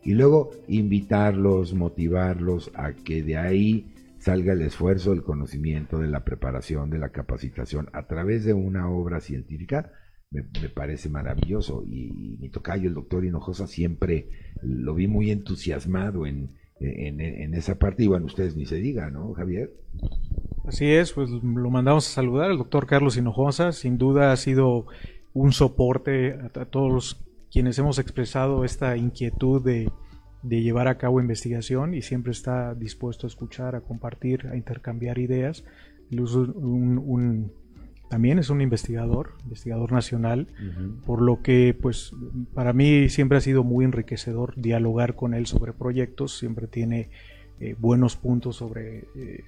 [0.01, 6.23] Y luego invitarlos, motivarlos a que de ahí salga el esfuerzo, el conocimiento, de la
[6.23, 9.91] preparación, de la capacitación a través de una obra científica
[10.31, 11.83] me, parece maravilloso.
[11.85, 14.29] Y, mi tocayo, el doctor Hinojosa, siempre
[14.61, 18.03] lo vi muy entusiasmado en, en, esa parte.
[18.03, 19.71] Y ustedes ni se digan, ¿no, Javier?
[20.65, 23.71] Así es, pues lo mandamos a saludar al doctor Carlos Hinojosa.
[23.71, 24.85] Sin duda ha sido
[25.33, 29.91] un soporte a, todos quienes hemos expresado esta inquietud de,
[30.43, 35.65] llevar a cabo investigación y siempre está dispuesto a escuchar, a compartir, a intercambiar ideas.
[36.11, 37.51] Un, un,
[38.09, 40.47] también es un investigador, investigador nacional,
[41.05, 42.11] por lo que pues
[42.55, 47.09] para mí siempre ha sido muy enriquecedor dialogar con él sobre proyectos, siempre tiene
[47.61, 49.43] eh, buenos puntos sobre eh,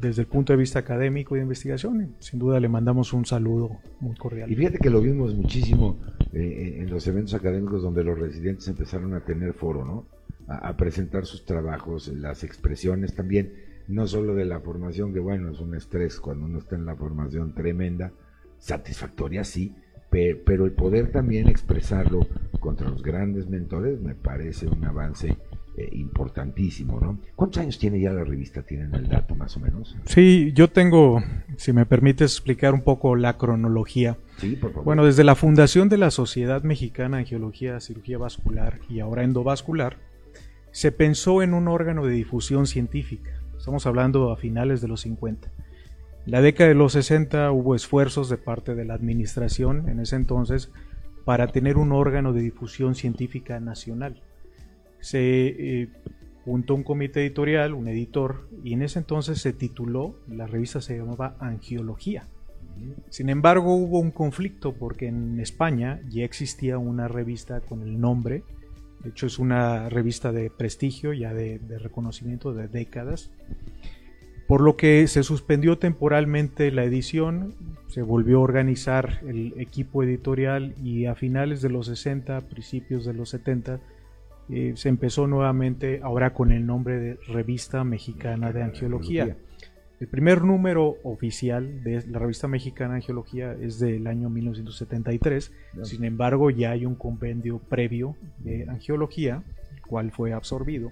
[0.00, 2.14] desde el punto de vista académico y de investigación.
[2.20, 4.50] Sin duda le mandamos un saludo muy cordial.
[4.52, 5.98] Y fíjate que lo vimos muchísimo
[6.32, 10.06] eh, en los eventos académicos donde los residentes empezaron a tener foro, ¿no?
[10.46, 13.52] a presentar sus trabajos, las expresiones también
[13.88, 16.96] no solo de la formación, que bueno, es un estrés cuando uno está en la
[16.96, 18.12] formación tremenda,
[18.58, 19.74] satisfactoria sí,
[20.12, 22.26] pero, el poder también expresarlo
[22.60, 25.38] contra los grandes mentores me parece un avance
[25.78, 27.18] eh, importantísimo, ¿no?
[27.34, 28.62] ¿Cuántos años tiene ya la revista?
[28.62, 29.96] ¿Tienen el dato más o menos?
[30.04, 31.22] Sí, yo tengo,
[31.56, 34.18] si me permites explicar un poco la cronología.
[34.36, 34.84] Sí, por favor.
[34.84, 39.96] Bueno, desde la fundación de la Sociedad Mexicana de Angiología, Cirugía Vascular y ahora Endovascular,
[40.72, 45.48] se pensó en un órgano de difusión científica Estamos hablando a finales de los 50.
[46.26, 50.16] En la década de los 60 hubo esfuerzos de parte de la administración en ese
[50.16, 50.72] entonces
[51.24, 54.20] para tener un órgano de difusión científica nacional.
[54.98, 55.88] Se eh,
[56.44, 60.98] juntó un comité editorial, un editor, y en ese entonces se tituló, la revista se
[60.98, 62.26] llamaba Angiología.
[63.10, 68.42] Sin embargo, hubo un conflicto porque en España ya existía una revista con el nombre
[69.02, 73.30] de hecho, es una revista de prestigio, ya de, reconocimiento de décadas.
[74.46, 77.54] Por lo que se suspendió temporalmente la edición,
[77.88, 83.14] se volvió a organizar el equipo editorial y a finales de los 60, principios de
[83.14, 83.80] los 70,
[84.50, 89.36] eh, se empezó nuevamente ahora con el nombre de Revista Mexicana de Angiología.
[90.02, 95.52] El primer número oficial de la revista mexicana de Geología es del año 1973,
[95.84, 99.44] sin embargo ya hay un compendio previo de angiología,
[99.76, 100.90] el cual fue absorbido.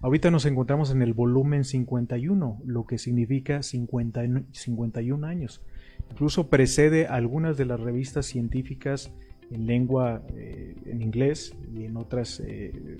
[0.00, 5.60] Ahorita nos encontramos en el volumen 51, lo que significa 51 años.
[6.12, 9.12] Incluso precede algunas de las revistas científicas
[9.50, 12.98] en lengua, eh, en inglés y en otras eh,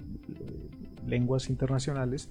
[1.06, 2.28] lenguas internacionales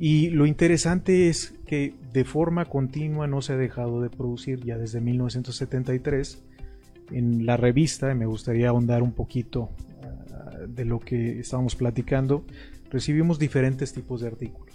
[0.00, 4.76] y lo interesante es que de forma continua no se ha dejado de producir ya
[4.76, 6.42] desde 1973.
[7.10, 9.70] En la revista, me gustaría ahondar un poquito
[10.32, 12.44] ah, de lo que estábamos platicando,
[12.90, 14.74] recibimos diferentes tipos de artículos.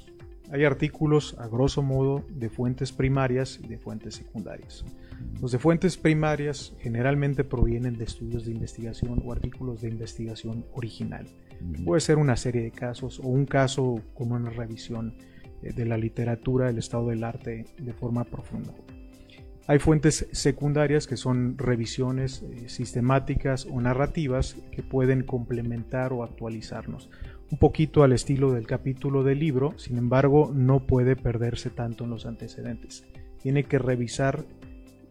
[0.52, 4.84] Hay artículos, a grosso modo, de fuentes primarias y de fuentes secundarias.
[5.42, 11.28] Los de fuentes primarias generalmente provienen de estudios de investigación o artículos de investigación original.
[11.86, 15.16] Puede ser una serie de casos o un caso con una revisión
[15.62, 18.74] eh, de la literatura, del estado del arte de forma profunda.
[19.68, 27.10] Hay fuentes secundarias que son revisiones eh, sistemáticas o narrativas que pueden complementar o actualizarnos.
[27.52, 32.10] Un poquito al estilo del capítulo del libro, sin embargo, no puede perderse tanto en
[32.10, 33.06] los antecedentes.
[33.44, 34.44] Tiene que revisar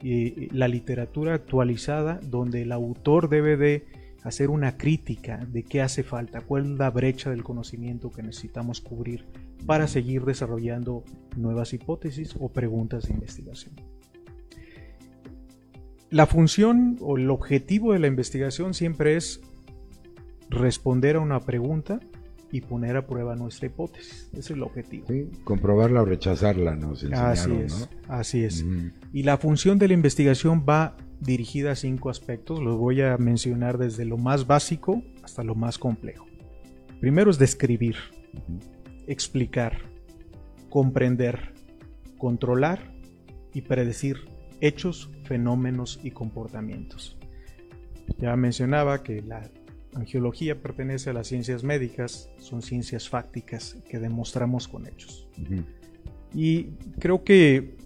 [0.03, 3.87] eh, la literatura actualizada donde el autor debe de
[4.25, 8.81] hacer una crítica de qué hace falta, cuál es la brecha del conocimiento que necesitamos
[8.81, 9.27] cubrir
[9.67, 11.05] para seguir desarrollando
[11.37, 13.75] nuevas hipótesis o preguntas de investigación.
[16.11, 19.41] La función o el objetivo de la investigación siempre es
[20.49, 22.01] responder a una pregunta
[22.51, 24.29] y poner a prueba nuestra hipótesis.
[24.33, 25.07] Ese es el objetivo.
[25.45, 28.65] comprobarla o rechazarla, nos Así es, así es.
[29.13, 32.61] Y la función de la investigación va dirigida a cinco aspectos.
[32.61, 36.27] Los voy a mencionar desde lo más básico hasta lo más complejo.
[37.01, 37.97] Primero es describir,
[39.07, 39.79] explicar,
[40.69, 41.53] comprender,
[42.19, 42.93] controlar
[43.55, 44.17] y predecir
[44.61, 47.17] hechos, fenómenos y comportamientos.
[48.19, 49.49] Ya mencionaba que la
[49.95, 55.29] angiología pertenece a las ciencias médicas, son ciencias fácticas que demostramos con hechos.
[56.35, 56.65] Y
[56.99, 57.77] creo que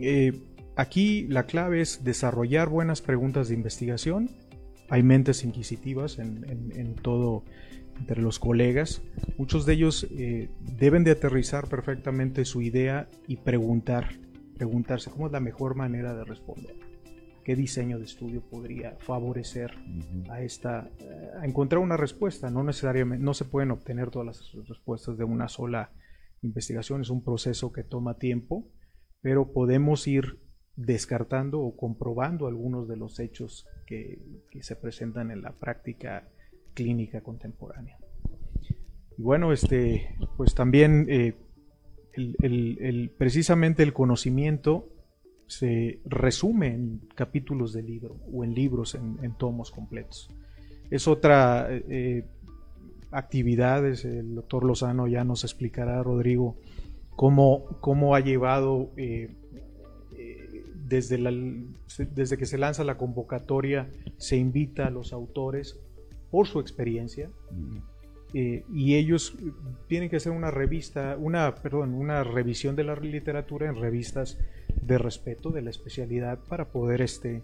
[0.00, 0.32] eh,
[0.76, 4.30] aquí la clave es desarrollar buenas preguntas de investigación.
[4.88, 7.44] Hay mentes inquisitivas en, todo
[7.98, 9.02] entre los colegas.
[9.38, 14.18] Muchos de ellos eh, deben de aterrizar perfectamente su idea y preguntar,
[14.56, 16.76] preguntarse cómo es la mejor manera de responder
[17.44, 19.72] qué diseño de estudio podría favorecer
[20.30, 24.66] a esta eh, a encontrar una respuesta no necesariamente no se pueden obtener todas las
[24.66, 25.92] respuestas de una sola
[26.40, 28.66] investigación es un proceso que toma tiempo
[29.20, 30.40] pero podemos ir
[30.76, 34.18] descartando o comprobando algunos de los hechos que,
[34.60, 36.28] se presentan en la práctica
[36.74, 37.98] clínica contemporánea
[39.16, 41.34] y bueno este pues también eh,
[43.16, 44.88] precisamente el conocimiento
[45.46, 50.30] se resume en capítulos de libro o en libros, en, tomos completos.
[50.90, 52.24] Es otra eh,
[53.10, 56.56] actividad, el doctor Lozano ya nos explicará, Rodrigo,
[57.10, 59.43] cómo, cómo ha llevado eh, eh,
[60.86, 61.32] desde, la,
[62.14, 65.78] desde que se lanza la convocatoria, se invita a los autores
[66.30, 67.30] por su experiencia.
[68.32, 69.36] y ellos
[69.86, 74.38] tienen que hacer una revista, una, perdón, una revisión de la literatura en revistas
[74.82, 77.42] de respeto de la especialidad para poder este,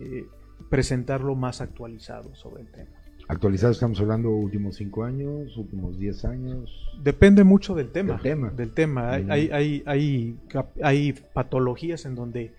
[0.00, 0.26] eh,
[0.68, 2.90] presentarlo más actualizado sobre el tema.
[3.28, 6.70] Actualizado estamos hablando últimos cinco años, últimos diez años.
[7.02, 8.14] Depende mucho del tema.
[8.14, 8.50] Del tema.
[8.50, 9.10] Del tema.
[9.10, 10.36] Hay, hay, hay,
[10.82, 12.52] hay, patologías en donde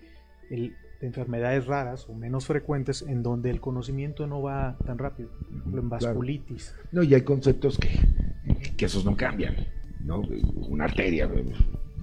[0.50, 5.30] el, enfermedades raras o menos frecuentes en donde el conocimiento no va tan rápido.
[5.30, 6.74] Por ejemplo, en vasculitis.
[6.92, 7.88] No, y hay conceptos que,
[8.76, 9.56] que esos no cambian.
[10.00, 10.20] ¿no?
[10.68, 11.30] Una arteria,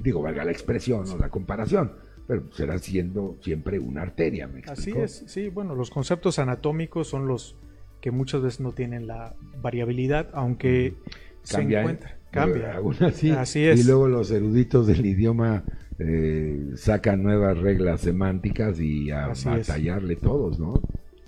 [0.01, 1.91] digo, valga la expresión o la comparación
[2.27, 4.47] pero será siendo siempre una arteria.
[4.47, 7.55] ¿me Así es, sí, bueno, los conceptos anatómicos son los
[8.01, 10.95] que muchas veces no tienen la variabilidad, aunque
[11.43, 12.79] se encuentra, cambia.
[13.07, 13.79] así, así es.
[13.79, 15.63] Y luego los eruditos del idioma
[15.99, 20.81] eh, sacan nuevas reglas semánticas y a batallarle todos, ¿no?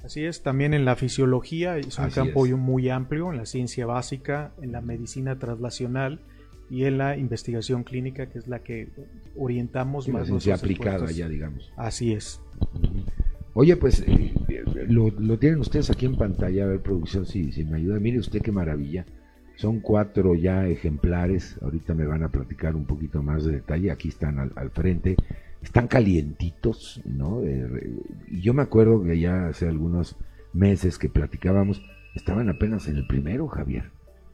[0.04, 4.54] Así es, también en la fisiología es un campo muy amplio, en la ciencia básica,
[4.62, 6.20] en la medicina translacional,
[6.70, 8.90] y en la investigación clínica, que es la que
[9.36, 10.22] orientamos más.
[10.22, 11.72] La ciencia aplicada ya, digamos.
[11.76, 12.42] Así es.
[13.54, 14.34] Oye, pues eh,
[14.88, 18.00] lo, tienen ustedes aquí en pantalla, a ver, producción, si, si me ayuda.
[18.00, 19.06] Mire usted qué maravilla.
[19.60, 21.60] Son cuatro ya ejemplares.
[21.62, 23.92] Ahorita me van a platicar un poquito más de detalle.
[23.92, 25.18] Aquí están al, frente.
[25.62, 27.42] Están calientitos, ¿no?
[27.44, 30.16] Eh, y yo me acuerdo que ya hace algunos
[30.54, 31.84] meses que platicábamos,
[32.16, 33.92] estaban apenas en el primero, Javier.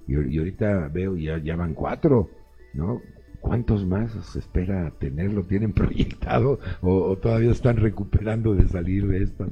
[0.08, 2.30] Y, ahorita veo, ya, ya van cuatro,
[2.76, 3.02] ¿no?
[3.42, 5.42] ¿Cuántos más se espera tenerlo?
[5.42, 9.48] ¿Tienen proyectado o, todavía están recuperando de salir de esto?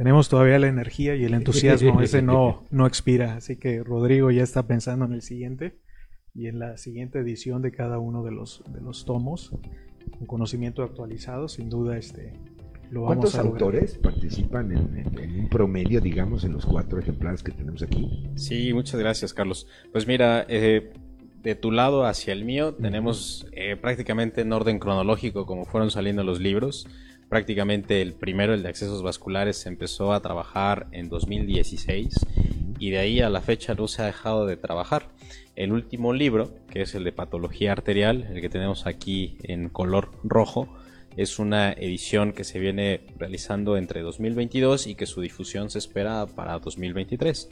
[0.00, 4.42] Tenemos todavía la energía y el entusiasmo, ese no, no expira, así que Rodrigo ya
[4.42, 5.76] está pensando en el siguiente
[6.34, 9.52] y en la siguiente edición de cada uno de los, de los tomos,
[10.18, 12.32] un conocimiento actualizado, sin duda este,
[12.94, 18.26] ¿Cuántos autores participan en, un promedio, digamos, en los cuatro ejemplares que tenemos aquí?
[18.36, 19.66] Sí, muchas gracias, Carlos.
[19.92, 20.94] Pues mira, eh,
[21.42, 26.24] de tu lado hacia el mío tenemos eh, prácticamente en orden cronológico como fueron saliendo
[26.24, 26.88] los libros.
[27.30, 32.26] Prácticamente el primero, el de accesos vasculares, se empezó a trabajar en 2016
[32.80, 35.10] y de ahí a la fecha no se ha dejado de trabajar.
[35.54, 40.10] El último libro, que es el de patología arterial, el que tenemos aquí en color
[40.24, 40.68] rojo,
[41.16, 46.26] es una edición que se viene realizando entre 2022 y que su difusión se espera
[46.26, 47.48] para 2023.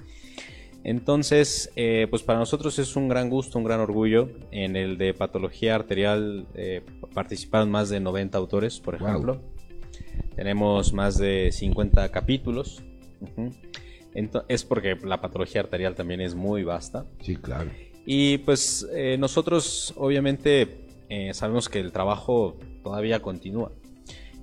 [0.82, 4.28] Entonces, eh, pues para nosotros es un gran gusto, un gran orgullo.
[4.50, 6.82] En el de patología arterial eh,
[7.14, 9.40] participaron más de 90 autores, por ejemplo.
[10.36, 12.82] Tenemos más de 50 capítulos.
[14.48, 17.06] es porque la patología arterial también es muy vasta.
[17.20, 17.70] Sí, claro.
[18.06, 20.86] Y pues eh, nosotros obviamente
[21.32, 23.72] sabemos que el trabajo todavía continúa.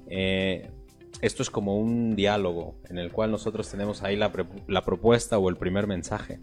[0.07, 0.69] Eh,
[1.21, 5.55] esto es como un diálogo en el cual nosotros tenemos ahí la, propuesta o el
[5.55, 6.39] primer mensaje.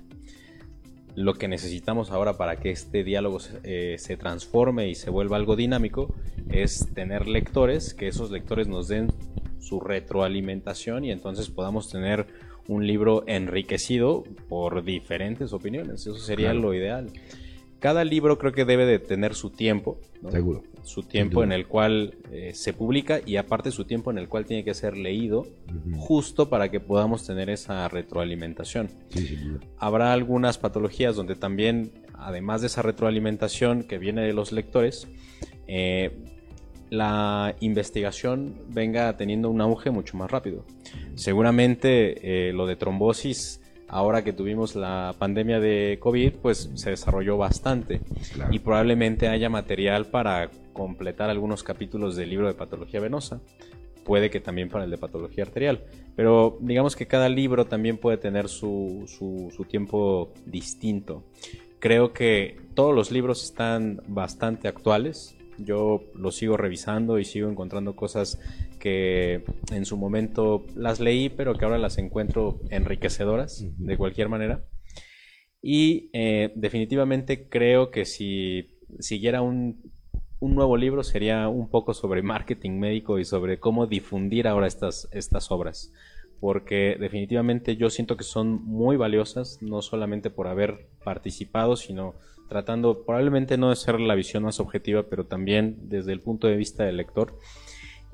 [1.14, 5.56] Lo que necesitamos ahora para que este diálogo eh, se transforme y se vuelva algo
[5.56, 6.14] dinámico
[6.50, 9.08] es tener lectores, que esos lectores nos den
[9.60, 12.26] su retroalimentación y entonces podamos tener
[12.68, 16.06] un libro enriquecido por diferentes opiniones.
[16.06, 17.10] Eso sería lo ideal.
[17.83, 19.99] Cada libro creo que debe de tener su tiempo.
[20.30, 20.62] Seguro.
[20.85, 24.47] Su tiempo en el cual eh, se publica y aparte su tiempo en el cual
[24.47, 25.49] tiene que ser leído,
[25.97, 28.89] justo para que podamos tener esa retroalimentación.
[29.09, 29.37] Sí,
[29.78, 35.09] Habrá algunas patologías donde también, además de esa retroalimentación que viene de los lectores,
[35.66, 36.12] eh,
[36.89, 40.64] la investigación venga teniendo un auge mucho más rápido.
[41.16, 43.61] Seguramente eh, lo de trombosis,
[43.93, 48.01] ahora que tuvimos la pandemia de COVID, pues se desarrolló bastante
[48.51, 53.40] y probablemente haya material para completar algunos capítulos del libro de patología venosa.
[54.05, 55.84] Puede que también para el de patología arterial.
[56.16, 61.22] Pero digamos que cada libro también puede tener su, su tiempo distinto.
[61.78, 67.95] Creo que todos los libros están bastante actuales yo lo sigo revisando y sigo encontrando
[67.95, 68.40] cosas
[68.83, 74.64] que en su momento las leí, pero que ahora las encuentro enriquecedoras de cualquier manera.
[75.62, 79.93] Y eh, definitivamente creo que si siguiera un,
[80.41, 85.09] un, nuevo libro sería un poco sobre marketing médico y sobre cómo difundir ahora estas,
[85.12, 85.93] estas obras.
[86.41, 92.16] Porque definitivamente yo siento que son muy valiosas, no solamente por haber participado, sino
[92.49, 96.57] tratando probablemente no de ser la visión más objetiva, pero también desde el punto de
[96.57, 97.39] vista del lector.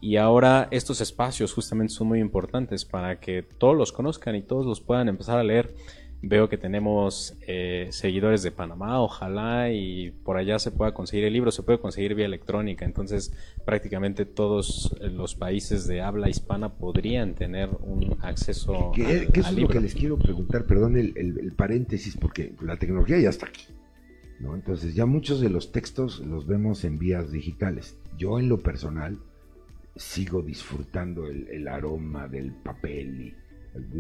[0.01, 4.65] Y ahora estos espacios justamente son muy importantes para que todos los conozcan y todos
[4.65, 5.75] los puedan empezar a leer.
[6.21, 11.33] Veo que tenemos eh, seguidores de Panamá, ojalá y por allá se pueda conseguir el
[11.33, 13.33] libro, se puede conseguir vía electrónica, entonces
[13.65, 18.91] prácticamente todos los países de habla hispana podrían tener un acceso.
[18.97, 20.65] ¿Qué, es lo que les quiero preguntar?
[20.65, 23.67] Perdón el paréntesis, porque la tecnología ya está aquí.
[24.41, 27.97] Entonces ya muchos de los textos los vemos en vías digitales.
[28.17, 29.19] Yo en lo personal
[29.99, 33.35] sigo disfrutando el, aroma del papel y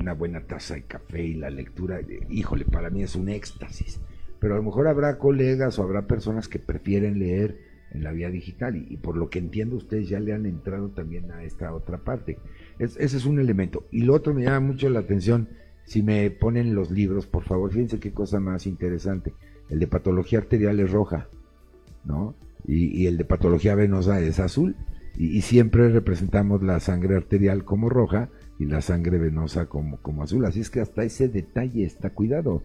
[0.00, 2.00] una buena taza de café y la lectura.
[2.30, 4.00] Híjole, para mí es un éxtasis.
[4.40, 7.58] Pero a lo mejor habrá colegas o habrá personas que prefieren leer
[7.90, 11.30] en la vía digital y, por lo que entiendo ustedes ya le han entrado también
[11.32, 12.38] a esta otra parte.
[12.78, 13.86] ese es un elemento.
[13.90, 15.48] Y lo otro me llama mucho la atención,
[15.84, 19.32] si me ponen los libros, por favor, fíjense qué cosa más interesante
[19.68, 21.28] el de patología arterial es roja,
[22.04, 22.34] ¿no?
[22.66, 24.76] Y, el de patología venosa es azul.
[25.16, 30.44] Y, siempre representamos la sangre arterial como roja y la sangre venosa como, como azul.
[30.44, 32.62] Así es que hasta ese detalle está cuidado.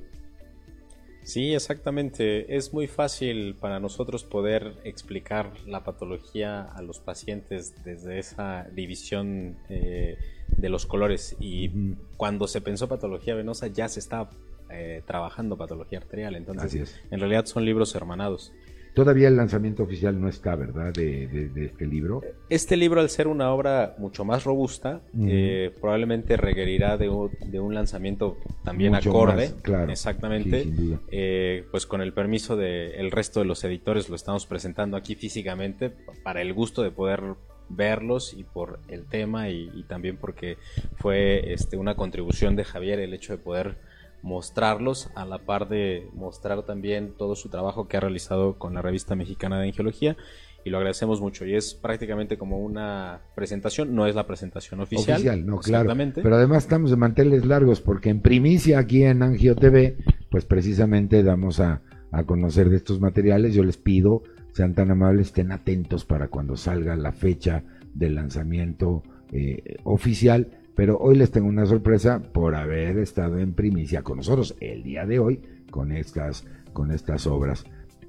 [1.24, 2.56] Sí, exactamente.
[2.56, 9.58] Es muy fácil para nosotros poder explicar la patología a los pacientes desde esa división
[9.70, 10.18] eh,
[10.58, 11.36] de los colores.
[11.40, 14.30] Y cuando se pensó patología venosa ya se está
[14.70, 16.36] eh, trabajando patología arterial.
[16.36, 18.52] Entonces, en realidad son libros hermanados.
[18.94, 20.94] Todavía el lanzamiento oficial no está, ¿verdad?
[20.94, 22.22] De, este libro.
[22.50, 28.38] Este libro, al ser una obra mucho más robusta, eh, probablemente requerirá de un, lanzamiento
[28.64, 29.52] también acorde.
[29.64, 30.68] claro, exactamente.
[31.12, 35.92] Eh, pues con el permiso del resto de los editores lo estamos presentando aquí físicamente
[36.24, 37.36] para el gusto de poder
[37.70, 40.58] verlos y por el tema y, y también porque
[40.98, 43.78] fue este, una contribución de Javier el hecho de poder
[44.24, 48.82] mostrarlos a la par de mostrar también todo su trabajo que ha realizado con la
[48.82, 50.18] revista mexicana de angiología
[50.66, 55.18] y lo agradecemos mucho y es prácticamente como una presentación, no es la presentación oficial.
[55.18, 55.94] Oficial, no, claro.
[56.16, 59.98] Pero además estamos de manteles largos porque en primicia aquí en Angio TV,
[60.32, 63.54] pues precisamente damos a, a conocer de estos materiales.
[63.54, 67.64] Yo les pido, sean tan amables, estén atentos para cuando salga la fecha
[67.94, 69.04] del lanzamiento
[69.34, 74.56] eh, oficial pero hoy les tengo una sorpresa por haber estado en primicia con nosotros
[74.60, 77.66] el día de hoy con estas, con estas obras.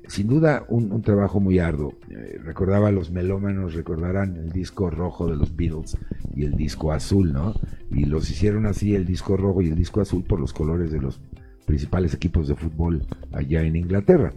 [0.06, 1.94] Sin duda un, trabajo muy arduo.
[2.10, 5.96] Eh, recordaba los melómanos, recordarán el disco rojo de los Beatles
[6.34, 7.54] y el disco azul, ¿no?
[7.90, 11.00] Y los hicieron así, el disco rojo y el disco azul, por los colores de
[11.00, 11.20] los
[11.64, 14.34] principales equipos de fútbol allá en Inglaterra.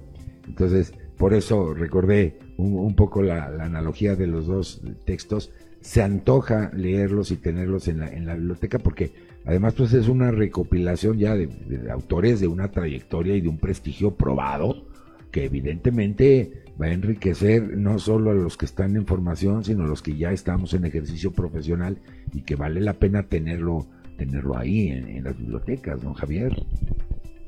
[0.47, 5.51] Entonces, por eso recordé un, poco la analogía de los dos textos
[5.81, 9.11] se antoja leerlos y tenerlos en la, en la biblioteca porque
[9.45, 11.49] además pues es una recopilación ya de,
[11.91, 14.87] autores de una trayectoria y de un prestigio probado
[15.31, 19.87] que evidentemente va a enriquecer no solo a los que están en formación sino a
[19.87, 21.99] los que ya estamos en ejercicio profesional
[22.33, 26.51] y que vale la pena tenerlo tenerlo ahí en, las bibliotecas, ¿no, Javier?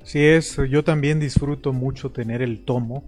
[0.04, 3.04] Sí es, yo también disfruto mucho tener el tomo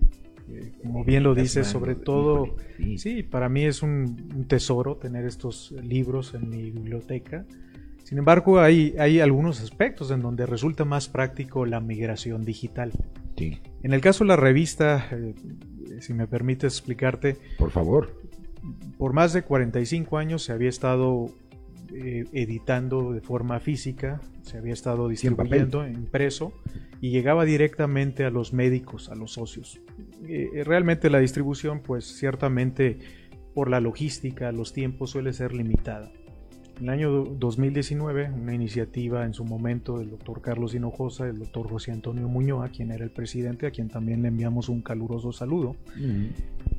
[0.82, 2.56] como bien lo dice, sobre todo,
[2.97, 3.24] sí.
[3.24, 7.45] para mí es un, tesoro tener estos libros en mi biblioteca.
[8.04, 12.91] Sin embargo, hay, hay algunos aspectos en donde resulta más práctico la migración digital.
[13.84, 15.34] En el caso de la revista, eh,
[15.99, 17.38] si me permites explicarte.
[17.58, 18.22] Por favor.
[18.97, 21.34] Por más de 45 años se había estado
[21.93, 26.54] eh, editando de forma física, se había estado distribuyendo impreso
[27.02, 29.82] y llegaba directamente a los médicos, a los socios.
[30.28, 32.99] Eh, realmente la distribución, pues ciertamente
[33.53, 36.11] por la logística, los tiempos suele ser limitada.
[36.78, 41.69] En el año 2019, una iniciativa en su momento del doctor Carlos Hinojosa, el doctor
[41.69, 45.76] José Antonio Muñoz, quien era el presidente, a quien también le enviamos un caluroso saludo,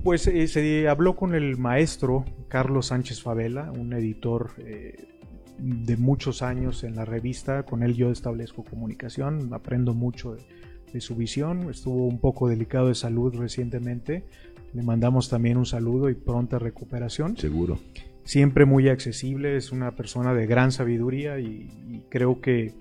[0.03, 5.09] pues eh, se habló con el maestro Carlos Sánchez Favela, un editor eh,
[5.59, 10.43] de muchos años en la revista, con él yo establezco comunicación, aprendo mucho de,
[10.93, 14.25] de su visión, estuvo un poco delicado de salud recientemente,
[14.73, 17.37] le mandamos también un saludo y pronta recuperación.
[17.37, 17.79] Seguro
[18.25, 21.69] siempre muy accesible, es una persona de gran sabiduría y,
[22.09, 22.75] creo que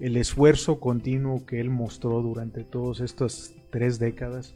[0.00, 4.54] el esfuerzo continuo que él mostró durante todas estas tres décadas,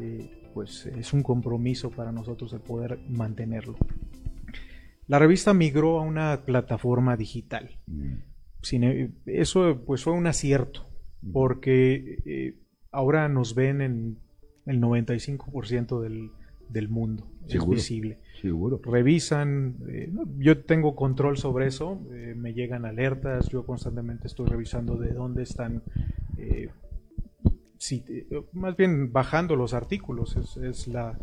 [0.00, 3.76] eh, pues es un compromiso para nosotros el poder mantenerlo.
[5.06, 7.78] La revista migró a una plataforma digital.
[7.86, 8.14] Mm.
[8.72, 10.86] E, eso pues fue un acierto.
[11.32, 12.54] Porque eh,
[12.90, 14.18] ahora nos ven en
[14.66, 16.30] el 95% del,
[16.68, 17.26] del mundo.
[17.48, 18.18] Es visible.
[18.40, 18.80] Seguro.
[18.82, 24.96] Revisan, eh, yo tengo control sobre eso, eh, me llegan alertas, yo constantemente estoy revisando
[24.96, 25.82] de dónde están,
[26.36, 26.70] eh,
[28.52, 31.18] más bien bajando los artículos, es, la,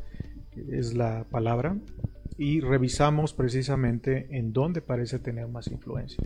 [0.69, 1.77] es la palabra,
[2.37, 6.23] y revisamos precisamente en dónde parece tener más influencia.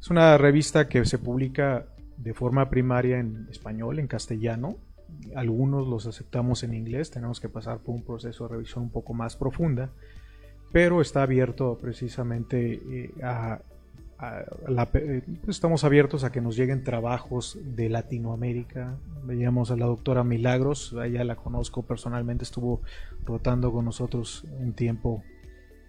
[0.00, 1.86] Es una revista que se publica
[2.22, 4.76] de forma primaria en español, en castellano,
[5.34, 9.14] algunos los aceptamos en inglés, tenemos que pasar por un proceso de revisión un poco
[9.14, 9.90] más profunda,
[10.72, 13.60] pero está abierto precisamente eh, a,
[14.94, 18.96] eh, estamos abiertos a que nos lleguen trabajos de Latinoamérica.
[19.24, 22.82] Veíamos a la doctora Milagros, ella la conozco personalmente, estuvo
[23.24, 25.22] rotando con nosotros un tiempo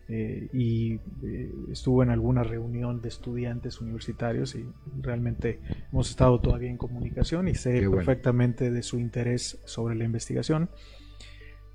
[0.09, 4.65] eh, y eh, estuvo en alguna reunión de estudiantes universitarios y
[5.01, 10.69] realmente hemos estado todavía en comunicación y sé perfectamente de su interés sobre la investigación.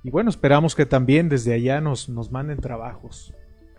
[0.05, 3.35] Y bueno, esperamos que también desde allá nos, nos manden trabajos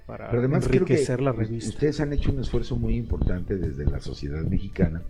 [0.07, 1.69] para enriquecer la revista.
[1.69, 5.03] Ustedes han hecho un esfuerzo muy importante desde la sociedad mexicana,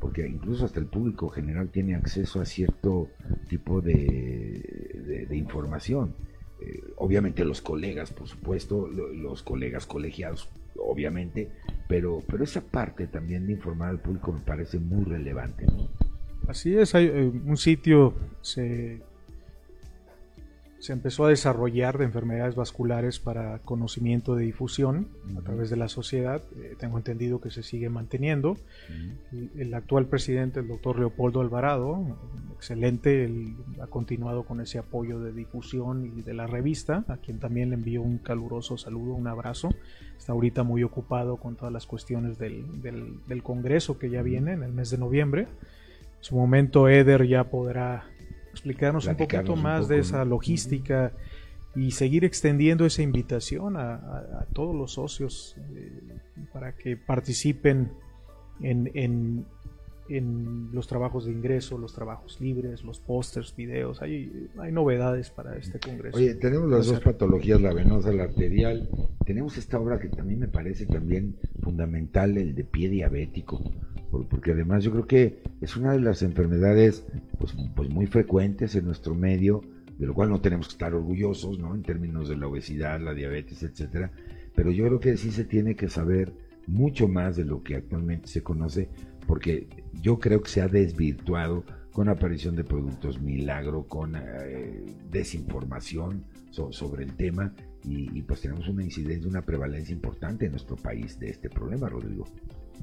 [0.00, 3.08] porque incluso hasta el público general tiene acceso a cierto
[3.48, 6.14] tipo de, de información
[6.60, 11.50] eh, obviamente los colegas, por supuesto, los colegas colegiados, obviamente,
[11.88, 15.66] pero, pero esa parte también de informar al público me parece muy relevante.
[16.48, 19.02] Así es, hay eh, un sitio se
[20.86, 25.88] se empezó a desarrollar de enfermedades vasculares para conocimiento de difusión a través de la
[25.88, 26.42] sociedad.
[26.54, 28.56] Eh, tengo entendido que se sigue manteniendo.
[29.56, 32.16] El actual presidente, el doctor Leopoldo Alvarado,
[32.54, 37.40] excelente, él ha continuado con ese apoyo de difusión y de la revista, a quien
[37.40, 39.70] también le envío un caluroso saludo, un abrazo.
[40.16, 44.62] Está ahorita muy ocupado con todas las cuestiones del, del Congreso que ya viene en
[44.62, 45.48] el mes de noviembre.
[46.18, 48.04] En su momento Eder ya podrá
[48.56, 51.12] explicarnos un poquito más de esa logística
[51.74, 56.18] y seguir extendiendo esa invitación a, todos los socios eh,
[56.52, 57.92] para que participen
[58.60, 59.46] en, en,
[60.08, 64.02] los trabajos de ingreso, los trabajos libres, los pósters, videos.
[64.02, 66.16] Hay, hay novedades para este congreso.
[66.16, 68.88] Oye, tenemos las dos patologías, la venosa, la arterial.
[69.24, 73.62] Tenemos esta obra que también me parece también fundamental, el de pie diabético
[74.24, 77.04] porque además yo creo que es una de las enfermedades
[77.38, 79.62] pues, pues, muy frecuentes en nuestro medio,
[79.98, 81.74] de lo cual no tenemos que estar orgullosos, ¿no?
[81.74, 84.10] En términos de la obesidad, la diabetes, etcétera.
[84.54, 86.32] Pero yo creo que sí se tiene que saber
[86.66, 88.88] mucho más de lo que actualmente se conoce,
[89.26, 89.68] porque
[90.00, 97.04] yo creo que se ha desvirtuado con aparición de productos milagro, con eh, desinformación sobre
[97.04, 97.54] el tema,
[97.84, 101.88] y, y, pues tenemos una incidencia, una prevalencia importante en nuestro país de este problema,
[101.88, 102.24] Rodrigo.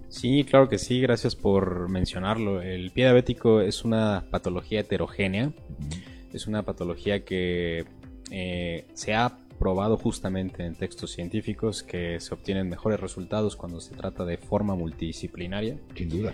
[0.09, 2.61] Sí, claro que sí, gracias por mencionarlo.
[2.61, 5.51] El pie diabético es una patología heterogénea,
[6.31, 7.85] es una patología que
[8.31, 13.95] eh, se ha probado justamente en textos científicos que se obtienen mejores resultados cuando se
[13.95, 15.77] trata de forma multidisciplinaria.
[15.95, 16.33] Sin duda.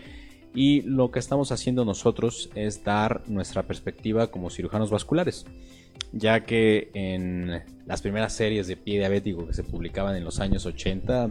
[0.55, 5.45] Y lo que estamos haciendo nosotros es dar nuestra perspectiva como cirujanos vasculares
[6.11, 10.65] ya que en las primeras series de pie diabético que se publicaban en los años
[10.65, 11.29] 80,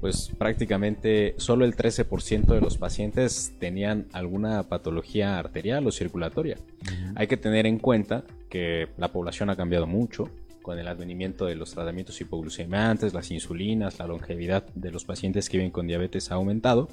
[0.00, 6.56] pues prácticamente solo el 13% de los pacientes tenían alguna patología arterial o circulatoria.
[7.14, 10.30] Hay que tener en cuenta que la población ha cambiado mucho,
[10.66, 15.58] con el advenimiento de los tratamientos hipoglucemiantes, las insulinas, la longevidad de los pacientes que
[15.58, 16.88] viven con diabetes ha aumentado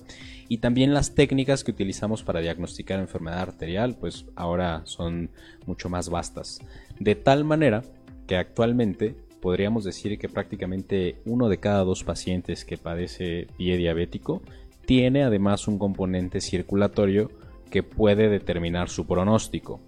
[0.47, 5.31] y también las técnicas que utilizamos para diagnosticar enfermedad arterial pues ahora son
[5.65, 6.59] mucho más vastas.
[6.99, 7.81] De tal manera
[8.27, 14.43] que actualmente podríamos decir que prácticamente uno de cada dos pacientes que padece pie diabético
[14.85, 17.31] tiene además un componente circulatorio
[17.71, 19.81] que puede determinar su pronóstico.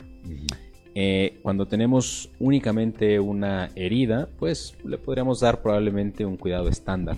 [0.98, 7.18] Eh, cuando tenemos únicamente una herida, pues le podríamos dar probablemente un cuidado estándar.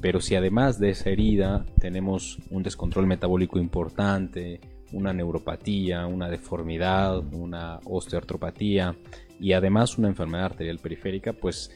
[0.00, 4.60] Pero si además de esa herida tenemos un descontrol metabólico importante,
[4.92, 8.96] una neuropatía, una deformidad, una osteoartropatía
[9.38, 11.70] y además una enfermedad arterial periférica, pues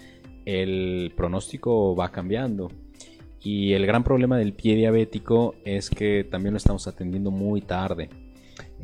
[0.46, 2.70] el pronóstico va cambiando.
[3.40, 8.08] Y el gran problema del pie diabético es que también lo estamos atendiendo muy tarde.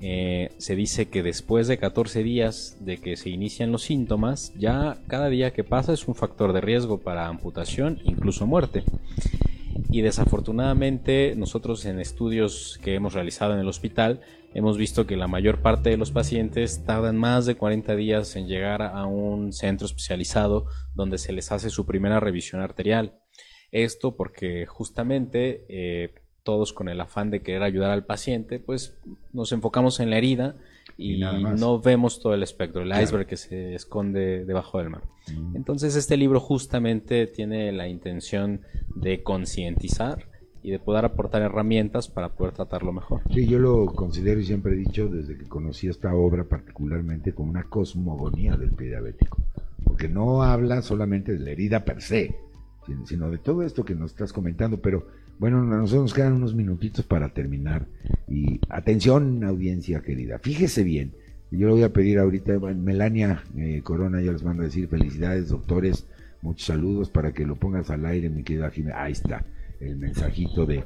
[0.01, 4.99] Eh, se dice que después de 14 días de que se inician los síntomas, ya
[5.09, 8.84] cada día que pasa es un factor de riesgo para amputación, incluso muerte.
[9.90, 14.20] Y desafortunadamente nosotros en estudios que hemos realizado en el hospital
[14.55, 18.49] hemos visto que la mayor parte de los pacientes tardan más de 40 días en
[18.49, 23.18] llegar a un centro especializado donde se les hace su primera revisión arterial.
[23.70, 28.97] Esto porque justamente eh, todos con el afán de querer ayudar al paciente, pues
[29.32, 30.57] nos enfocamos en la herida
[30.97, 35.03] y, no vemos todo el espectro, el iceberg que se esconde debajo del mar.
[35.32, 35.57] Mm.
[35.57, 38.62] Entonces este libro justamente tiene la intención
[38.95, 40.26] de concientizar
[40.62, 43.22] y de poder aportar herramientas para poder tratarlo mejor.
[43.32, 47.51] Sí, yo lo considero y siempre he dicho desde que conocí esta obra particularmente como
[47.51, 49.39] una cosmogonía del pie diabético,
[49.84, 52.34] porque no habla solamente de la herida per se,
[53.05, 55.07] sino de todo esto que nos estás comentando, pero
[55.39, 57.86] bueno, nosotros nos quedan unos minutitos para terminar.
[58.28, 61.12] Y atención, audiencia querida, fíjese bien.
[61.51, 65.49] Yo le voy a pedir ahorita, Melania eh, Corona, ya les mando a decir felicidades,
[65.49, 66.07] doctores,
[66.43, 68.97] muchos saludos para que lo pongas al aire, mi querida Jiménez.
[68.99, 69.45] Ahí está
[69.80, 70.84] el mensajito de,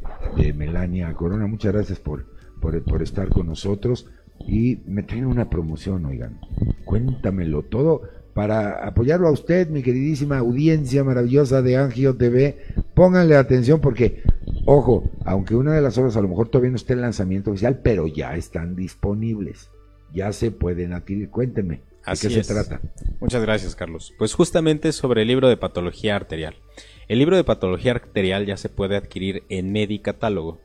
[0.54, 1.46] Melania Corona.
[1.46, 2.26] Muchas gracias por,
[2.60, 4.06] por, por estar con nosotros.
[4.46, 6.38] Y me traen una promoción, oigan.
[6.84, 8.02] Cuéntamelo todo
[8.34, 12.56] para apoyarlo a usted, mi queridísima audiencia maravillosa de Angio TV.
[12.94, 14.22] Pónganle atención porque
[14.64, 17.80] Ojo, aunque una de las obras a lo mejor todavía no esté en lanzamiento oficial,
[17.82, 19.70] pero ya están disponibles.
[20.12, 21.30] Ya se pueden adquirir.
[21.30, 21.80] Cuéntenme.
[22.06, 22.80] ¿De qué se trata?
[23.20, 24.12] Muchas gracias, Carlos.
[24.18, 26.56] Pues justamente sobre el libro de patología arterial.
[27.08, 30.60] El libro de patología arterial ya se puede adquirir en Medicatálogo,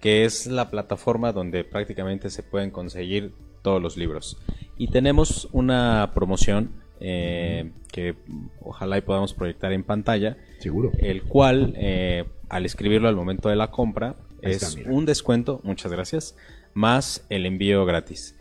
[0.00, 3.32] que es la plataforma donde prácticamente se pueden conseguir
[3.62, 4.38] todos los libros.
[4.76, 6.70] Y tenemos una promoción
[7.00, 8.14] eh, que
[8.60, 10.36] ojalá y podamos proyectar en pantalla.
[10.58, 10.92] Seguro.
[10.98, 16.36] El cual, eh, al escribirlo al momento de la compra, es un descuento, muchas gracias,
[16.74, 18.36] más el envío gratis.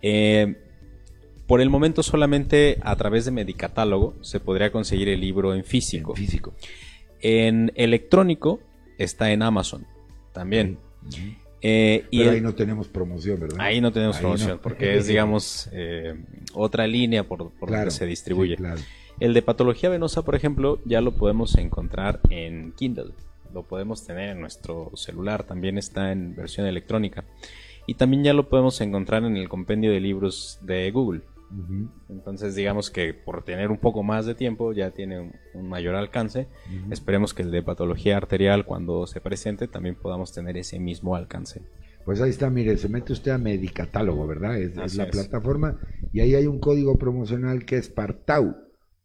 [0.00, 0.56] Eh,
[1.48, 6.12] por el momento solamente a través de Medicatálogo se podría conseguir el libro en físico.
[6.12, 6.54] En físico.
[7.20, 8.60] En electrónico
[8.96, 9.84] está en Amazon
[10.32, 10.78] también.
[11.60, 13.58] Eh, y Pero ahí no tenemos promoción, ¿verdad?
[13.60, 16.14] Ahí no tenemos promoción, porque es, digamos, eh,
[16.52, 18.56] otra línea por, por donde se distribuye.
[19.18, 23.14] El de patología venosa, por ejemplo, ya lo podemos encontrar en Kindle.
[23.52, 27.24] Lo podemos tener en nuestro celular, también está en versión electrónica.
[27.86, 31.22] Y también ya lo podemos encontrar en el compendio de libros de Google.
[32.10, 36.46] Entonces digamos que por tener un poco más de tiempo ya tiene un, mayor alcance.
[36.90, 41.62] Esperemos que el de patología arterial cuando se presente también podamos tener ese mismo alcance.
[42.04, 44.58] Pues ahí está, mire, se mete usted a Medicatálogo, ¿verdad?
[44.58, 45.78] Es, la plataforma
[46.12, 48.56] y ahí hay un código promocional que es Partau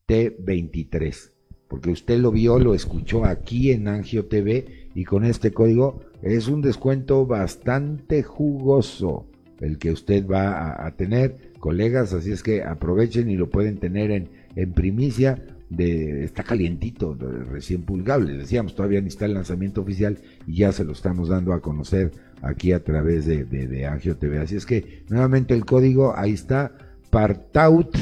[0.08, 1.32] T23,
[1.74, 6.48] porque usted lo vio, lo escuchó aquí en Angio TV y con este código es
[6.48, 9.26] un descuento bastante jugoso
[9.60, 14.12] el que usted va a tener colegas, así es que aprovechen y lo pueden tener
[14.12, 15.44] en, en primicia.
[15.76, 17.18] Está calientito,
[17.52, 18.38] recién pulgable.
[18.38, 22.12] Decíamos, todavía ni está el lanzamiento oficial y ya se lo estamos dando a conocer
[22.44, 24.38] aquí a través de, de, Angio TV.
[24.38, 26.78] Así es que nuevamente el código, ahí está,
[27.10, 27.98] Partaut,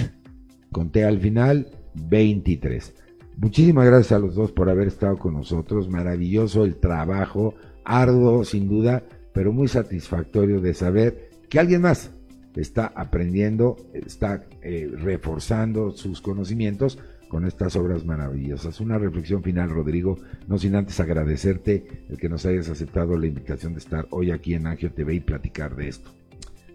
[0.74, 2.96] conté al final, 23.
[3.42, 5.90] Muchísimas gracias a los dos por haber estado con nosotros.
[5.90, 9.02] Maravilloso el trabajo, arduo sin duda,
[9.34, 12.12] pero muy satisfactorio de saber que alguien más
[12.56, 18.80] está aprendiendo, está eh, reforzando sus conocimientos con estas obras maravillosas.
[18.80, 23.74] Una reflexión final, Rodrigo, no sin antes agradecerte el que nos hayas aceptado la invitación
[23.74, 26.12] de estar hoy aquí en Angio TV y platicar de esto.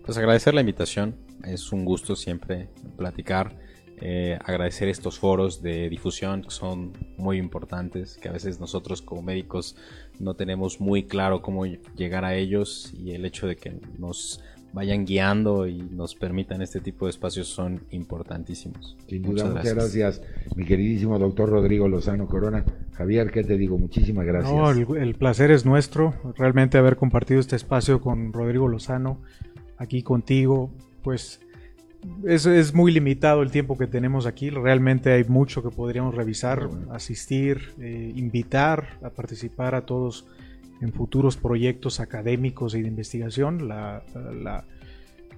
[0.04, 1.14] Pues agradecer la invitación,
[1.44, 3.56] es un gusto siempre platicar,
[4.00, 9.22] eh, agradecer estos foros de difusión que son muy importantes, que a veces nosotros como
[9.22, 9.76] médicos
[10.18, 14.42] no tenemos muy claro cómo llegar a ellos y el hecho de que nos
[14.76, 18.94] vayan guiando y nos permitan este tipo de espacios son importantísimos.
[19.08, 20.22] Sin duda, muchas, gracias.
[20.54, 22.62] mi queridísimo doctor Rodrigo Lozano Corona.
[22.92, 23.78] Javier, ¿qué te digo?
[23.78, 24.52] Muchísimas gracias.
[24.52, 29.22] No, el, placer es nuestro, realmente haber compartido este espacio con Rodrigo Lozano,
[29.78, 30.70] aquí contigo,
[31.02, 31.40] pues
[32.24, 34.50] es, muy limitado el tiempo que tenemos aquí.
[34.50, 40.26] Realmente hay mucho que podríamos revisar, asistir, eh, invitar a participar a todos
[40.80, 43.68] en futuros proyectos académicos y de investigación.
[43.68, 44.02] La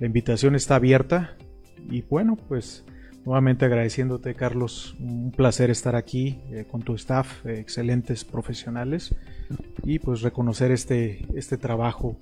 [0.01, 1.37] invitación está abierta
[1.91, 2.85] y bueno, pues
[3.25, 9.15] nuevamente agradeciéndote Carlos, un placer estar aquí eh, con tu staff, eh, excelentes profesionales
[9.85, 12.17] y pues reconocer este, este trabajo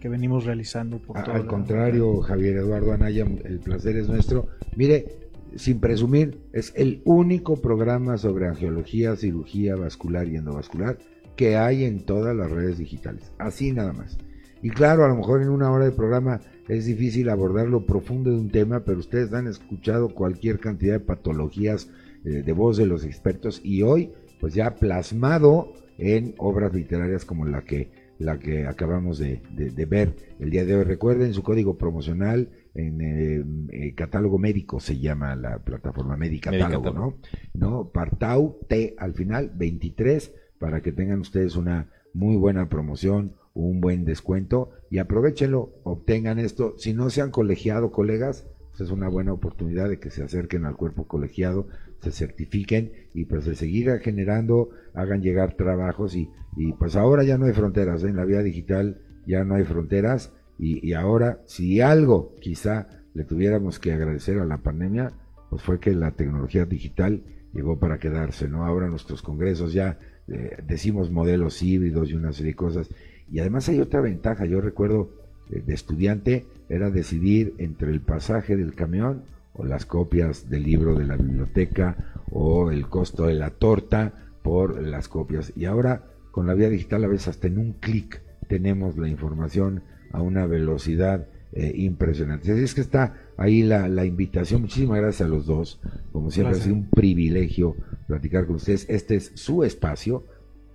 [0.00, 0.98] que venimos realizando.
[0.98, 4.48] Por Al contrario, Javier Eduardo Anaya, el placer es nuestro.
[4.74, 10.98] Mire, sin presumir, es el único programa sobre angiología, cirugía vascular y endovascular
[11.36, 13.32] que hay en todas las redes digitales.
[13.38, 14.18] Así nada más.
[14.62, 18.30] Y claro, a lo mejor en una hora de programa es difícil abordar lo profundo
[18.30, 21.88] de un tema, pero ustedes han escuchado cualquier cantidad de patologías
[22.24, 27.46] eh, de voz de los expertos y hoy, pues ya plasmado en obras literarias como
[27.46, 27.90] la que,
[28.20, 29.40] la que acabamos de,
[29.88, 30.84] ver el día de hoy.
[30.84, 37.18] Recuerden su código promocional en eh, eh, catálogo médico se llama la plataforma Medicatálogo, ¿no?
[37.54, 37.90] ¿no?
[37.90, 44.04] Partau T al final 23 para que tengan ustedes una muy buena promoción, un buen
[44.04, 46.74] descuento y aprovechenlo, obtengan esto.
[46.76, 48.46] Si no se han colegiado, colegas,
[48.80, 51.68] es una buena oportunidad de que se acerquen al cuerpo colegiado,
[52.00, 57.38] se certifiquen y pues de seguir generando, hagan llegar trabajos y, y pues ahora ya
[57.38, 58.08] no hay fronteras, ¿eh?
[58.08, 63.24] en la vida digital ya no hay fronteras y, y ahora si algo quizá le
[63.24, 65.12] tuviéramos que agradecer a la pandemia,
[65.48, 67.22] pues fue que la tecnología digital
[67.52, 68.64] llegó para quedarse, ¿no?
[68.64, 72.88] Ahora nuestros congresos ya eh, decimos modelos híbridos y una serie de cosas.
[73.30, 75.10] Y además hay otra ventaja, yo recuerdo
[75.50, 80.94] eh, de estudiante, era decidir entre el pasaje del camión o las copias del libro
[80.94, 85.52] de la biblioteca o el costo de la torta por las copias.
[85.56, 89.82] Y ahora con la vía digital a veces hasta en un clic tenemos la información
[90.12, 92.52] a una velocidad eh, impresionante.
[92.52, 94.62] Así es que está ahí la, la, invitación.
[94.62, 95.80] Muchísimas gracias a los dos.
[96.12, 97.74] Como siempre ha sido un privilegio
[98.06, 98.86] platicar con ustedes.
[98.88, 100.24] Este es su espacio,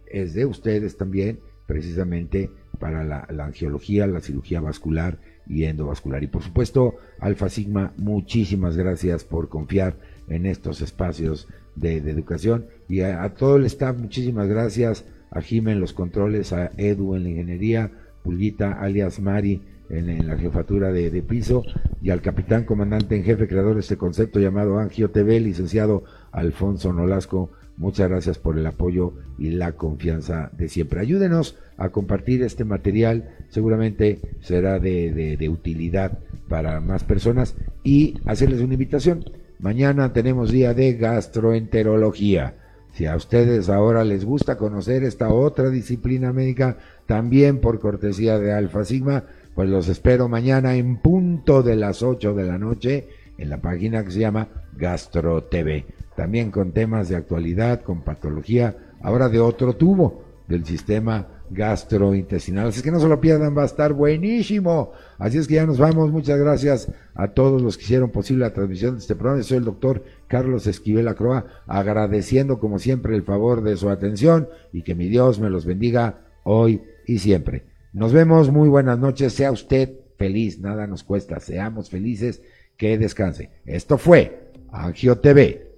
[0.07, 6.23] es de ustedes también, precisamente para la, angiología, la cirugía vascular y endovascular.
[6.23, 12.65] Y por supuesto, Alfa Sigma, muchísimas gracias por confiar en estos espacios de, educación.
[12.87, 15.05] Y a, todo el staff, muchísimas gracias.
[15.31, 17.91] A Jim en los controles, a Edu en la ingeniería,
[18.23, 21.63] Pulguita alias Mari en, la jefatura de, piso
[22.01, 26.93] y al capitán comandante en jefe creador de este concepto llamado Angio TV, licenciado Alfonso
[26.93, 27.51] Nolasco.
[27.77, 31.01] Muchas gracias por el apoyo y la confianza de siempre.
[31.01, 38.75] Ayúdenos a compartir este material, seguramente será de, utilidad para más personas y hacerles una
[38.75, 39.25] invitación.
[39.59, 42.55] Mañana tenemos día de gastroenterología.
[42.93, 48.53] Si a ustedes ahora les gusta conocer esta otra disciplina médica, también por cortesía de
[48.53, 53.49] Alfa Sigma, pues los espero mañana en punto de las 8 de la noche en
[53.49, 54.47] la página que se llama
[54.77, 55.85] Gastro TV.
[56.15, 62.67] También con temas de actualidad, con patología, ahora de otro tubo del sistema gastrointestinal.
[62.67, 64.91] Así que no se lo pierdan, va a estar buenísimo.
[65.17, 66.11] Así es que ya nos vamos.
[66.11, 69.43] Muchas gracias a todos los que hicieron posible la transmisión de este programa.
[69.43, 74.83] Soy el doctor Carlos Esquivel Acroa, agradeciendo como siempre el favor de su atención y
[74.83, 77.65] que mi Dios me los bendiga hoy y siempre.
[77.93, 82.41] Nos vemos, muy buenas noches, sea usted feliz, nada nos cuesta, seamos felices,
[82.77, 83.51] que descanse.
[83.65, 85.64] Esto fue Angio TV,